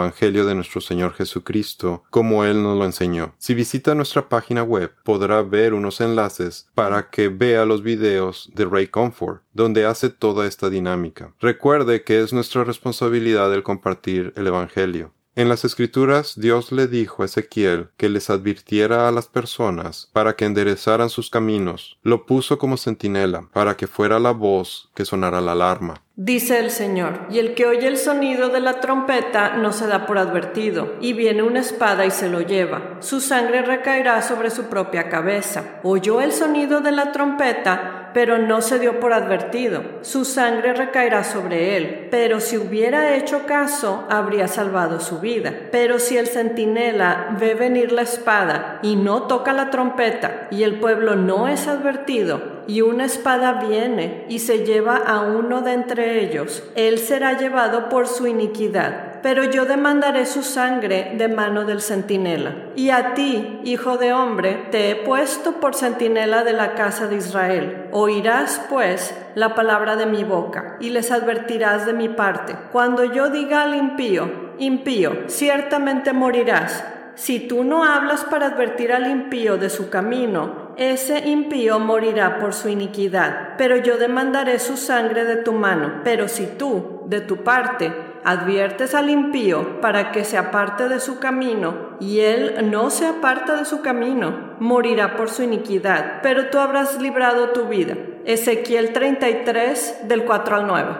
De 0.44 0.54
nuestro 0.54 0.80
Señor 0.80 1.14
Jesucristo 1.14 2.02
como 2.10 2.44
Él 2.44 2.62
nos 2.62 2.76
lo 2.76 2.84
enseñó. 2.84 3.34
Si 3.38 3.54
visita 3.54 3.94
nuestra 3.94 4.28
página 4.28 4.62
web 4.62 4.92
podrá 5.04 5.42
ver 5.42 5.74
unos 5.74 6.00
enlaces 6.00 6.68
para 6.74 7.10
que 7.10 7.28
vea 7.28 7.64
los 7.64 7.82
videos 7.82 8.50
de 8.54 8.64
Ray 8.64 8.88
Comfort, 8.88 9.42
donde 9.52 9.86
hace 9.86 10.10
toda 10.10 10.46
esta 10.46 10.70
dinámica. 10.70 11.32
Recuerde 11.40 12.02
que 12.02 12.20
es 12.20 12.32
nuestra 12.32 12.64
responsabilidad 12.64 13.52
el 13.54 13.62
compartir 13.62 14.32
el 14.36 14.46
Evangelio. 14.46 15.12
En 15.34 15.48
las 15.48 15.64
escrituras 15.64 16.34
Dios 16.38 16.72
le 16.72 16.86
dijo 16.86 17.22
a 17.22 17.26
Ezequiel 17.26 17.88
que 17.96 18.10
les 18.10 18.28
advirtiera 18.28 19.08
a 19.08 19.12
las 19.12 19.28
personas 19.28 20.10
para 20.12 20.36
que 20.36 20.44
enderezaran 20.44 21.08
sus 21.08 21.30
caminos. 21.30 21.98
Lo 22.02 22.26
puso 22.26 22.58
como 22.58 22.76
centinela 22.76 23.48
para 23.54 23.74
que 23.74 23.86
fuera 23.86 24.18
la 24.18 24.32
voz 24.32 24.90
que 24.94 25.06
sonara 25.06 25.40
la 25.40 25.52
alarma. 25.52 26.02
Dice 26.16 26.58
el 26.58 26.70
Señor, 26.70 27.20
y 27.30 27.38
el 27.38 27.54
que 27.54 27.64
oye 27.64 27.88
el 27.88 27.96
sonido 27.96 28.50
de 28.50 28.60
la 28.60 28.80
trompeta 28.80 29.56
no 29.56 29.72
se 29.72 29.86
da 29.86 30.04
por 30.04 30.18
advertido, 30.18 30.92
y 31.00 31.14
viene 31.14 31.42
una 31.42 31.60
espada 31.60 32.04
y 32.04 32.10
se 32.10 32.28
lo 32.28 32.42
lleva. 32.42 32.98
Su 33.00 33.22
sangre 33.22 33.62
recaerá 33.62 34.20
sobre 34.20 34.50
su 34.50 34.64
propia 34.64 35.08
cabeza. 35.08 35.80
Oyó 35.82 36.20
el 36.20 36.32
sonido 36.32 36.82
de 36.82 36.92
la 36.92 37.12
trompeta, 37.12 38.01
pero 38.14 38.38
no 38.38 38.60
se 38.60 38.78
dio 38.78 39.00
por 39.00 39.12
advertido. 39.12 39.82
Su 40.02 40.24
sangre 40.24 40.74
recaerá 40.74 41.24
sobre 41.24 41.76
él, 41.76 42.08
pero 42.10 42.40
si 42.40 42.58
hubiera 42.58 43.14
hecho 43.16 43.46
caso, 43.46 44.04
habría 44.10 44.48
salvado 44.48 45.00
su 45.00 45.20
vida. 45.20 45.52
Pero 45.70 45.98
si 45.98 46.16
el 46.16 46.26
centinela 46.26 47.36
ve 47.38 47.54
venir 47.54 47.92
la 47.92 48.02
espada 48.02 48.78
y 48.82 48.96
no 48.96 49.22
toca 49.24 49.52
la 49.52 49.70
trompeta, 49.70 50.48
y 50.50 50.62
el 50.62 50.80
pueblo 50.80 51.16
no 51.16 51.48
es 51.48 51.68
advertido, 51.68 52.62
y 52.66 52.80
una 52.80 53.04
espada 53.04 53.64
viene 53.68 54.24
y 54.28 54.38
se 54.38 54.64
lleva 54.64 54.96
a 54.96 55.20
uno 55.20 55.62
de 55.62 55.72
entre 55.72 56.24
ellos, 56.24 56.62
él 56.74 56.98
será 56.98 57.38
llevado 57.38 57.88
por 57.88 58.06
su 58.06 58.26
iniquidad. 58.26 59.11
Pero 59.22 59.44
yo 59.44 59.64
demandaré 59.64 60.26
su 60.26 60.42
sangre 60.42 61.12
de 61.16 61.28
mano 61.28 61.64
del 61.64 61.80
centinela. 61.80 62.54
Y 62.74 62.90
a 62.90 63.14
ti, 63.14 63.60
hijo 63.64 63.96
de 63.96 64.12
hombre, 64.12 64.66
te 64.70 64.90
he 64.90 64.96
puesto 64.96 65.60
por 65.60 65.74
centinela 65.74 66.42
de 66.42 66.52
la 66.52 66.74
casa 66.74 67.06
de 67.06 67.16
Israel. 67.16 67.86
Oirás, 67.92 68.60
pues, 68.68 69.14
la 69.34 69.54
palabra 69.54 69.96
de 69.96 70.06
mi 70.06 70.24
boca, 70.24 70.76
y 70.80 70.90
les 70.90 71.12
advertirás 71.12 71.86
de 71.86 71.92
mi 71.92 72.08
parte. 72.08 72.56
Cuando 72.72 73.04
yo 73.04 73.30
diga 73.30 73.62
al 73.62 73.74
impío, 73.74 74.54
impío, 74.58 75.28
ciertamente 75.28 76.12
morirás. 76.12 76.84
Si 77.14 77.40
tú 77.40 77.62
no 77.62 77.84
hablas 77.84 78.24
para 78.24 78.46
advertir 78.46 78.92
al 78.92 79.06
impío 79.06 79.58
de 79.58 79.68
su 79.70 79.90
camino, 79.90 80.74
ese 80.78 81.28
impío 81.28 81.78
morirá 81.78 82.38
por 82.38 82.54
su 82.54 82.68
iniquidad, 82.70 83.56
pero 83.58 83.76
yo 83.76 83.98
demandaré 83.98 84.58
su 84.58 84.76
sangre 84.78 85.24
de 85.24 85.36
tu 85.36 85.52
mano. 85.52 86.00
Pero 86.04 86.26
si 86.28 86.46
tú, 86.46 87.02
de 87.06 87.20
tu 87.20 87.44
parte, 87.44 87.92
adviertes 88.24 88.94
al 88.94 89.10
impío 89.10 89.80
para 89.80 90.12
que 90.12 90.24
se 90.24 90.38
aparte 90.38 90.88
de 90.88 91.00
su 91.00 91.18
camino, 91.18 91.96
y 92.00 92.20
él 92.20 92.70
no 92.70 92.90
se 92.90 93.06
aparta 93.06 93.56
de 93.56 93.64
su 93.64 93.82
camino, 93.82 94.56
morirá 94.60 95.16
por 95.16 95.30
su 95.30 95.42
iniquidad, 95.42 96.20
pero 96.22 96.50
tú 96.50 96.58
habrás 96.58 97.00
librado 97.00 97.50
tu 97.50 97.66
vida. 97.66 97.96
Ezequiel 98.24 98.92
33 98.92 100.08
del 100.08 100.24
4 100.24 100.56
al 100.56 100.66
9. 100.66 100.94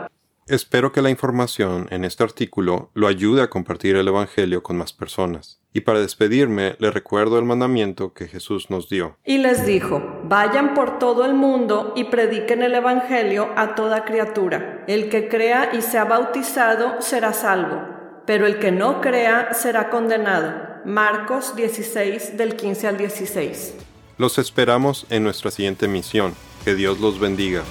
Espero 0.48 0.90
que 0.90 1.02
la 1.02 1.10
información 1.10 1.86
en 1.90 2.04
este 2.04 2.24
artículo 2.24 2.90
lo 2.94 3.06
ayude 3.06 3.42
a 3.42 3.50
compartir 3.50 3.96
el 3.96 4.08
Evangelio 4.08 4.62
con 4.62 4.76
más 4.76 4.92
personas. 4.92 5.61
Y 5.74 5.80
para 5.82 6.00
despedirme, 6.00 6.76
le 6.78 6.90
recuerdo 6.90 7.38
el 7.38 7.44
mandamiento 7.44 8.12
que 8.12 8.28
Jesús 8.28 8.68
nos 8.68 8.88
dio. 8.88 9.16
Y 9.24 9.38
les 9.38 9.64
dijo, 9.64 10.20
vayan 10.24 10.74
por 10.74 10.98
todo 10.98 11.24
el 11.24 11.34
mundo 11.34 11.94
y 11.96 12.04
prediquen 12.04 12.62
el 12.62 12.74
Evangelio 12.74 13.48
a 13.56 13.74
toda 13.74 14.04
criatura. 14.04 14.84
El 14.86 15.08
que 15.08 15.28
crea 15.28 15.70
y 15.72 15.80
sea 15.80 16.04
bautizado 16.04 17.00
será 17.00 17.32
salvo, 17.32 17.82
pero 18.26 18.46
el 18.46 18.58
que 18.58 18.70
no 18.70 19.00
crea 19.00 19.54
será 19.54 19.88
condenado. 19.88 20.72
Marcos 20.84 21.56
16 21.56 22.36
del 22.36 22.56
15 22.56 22.88
al 22.88 22.98
16. 22.98 23.74
Los 24.18 24.38
esperamos 24.38 25.06
en 25.10 25.22
nuestra 25.22 25.50
siguiente 25.50 25.88
misión. 25.88 26.34
Que 26.64 26.74
Dios 26.74 27.00
los 27.00 27.18
bendiga. 27.18 27.62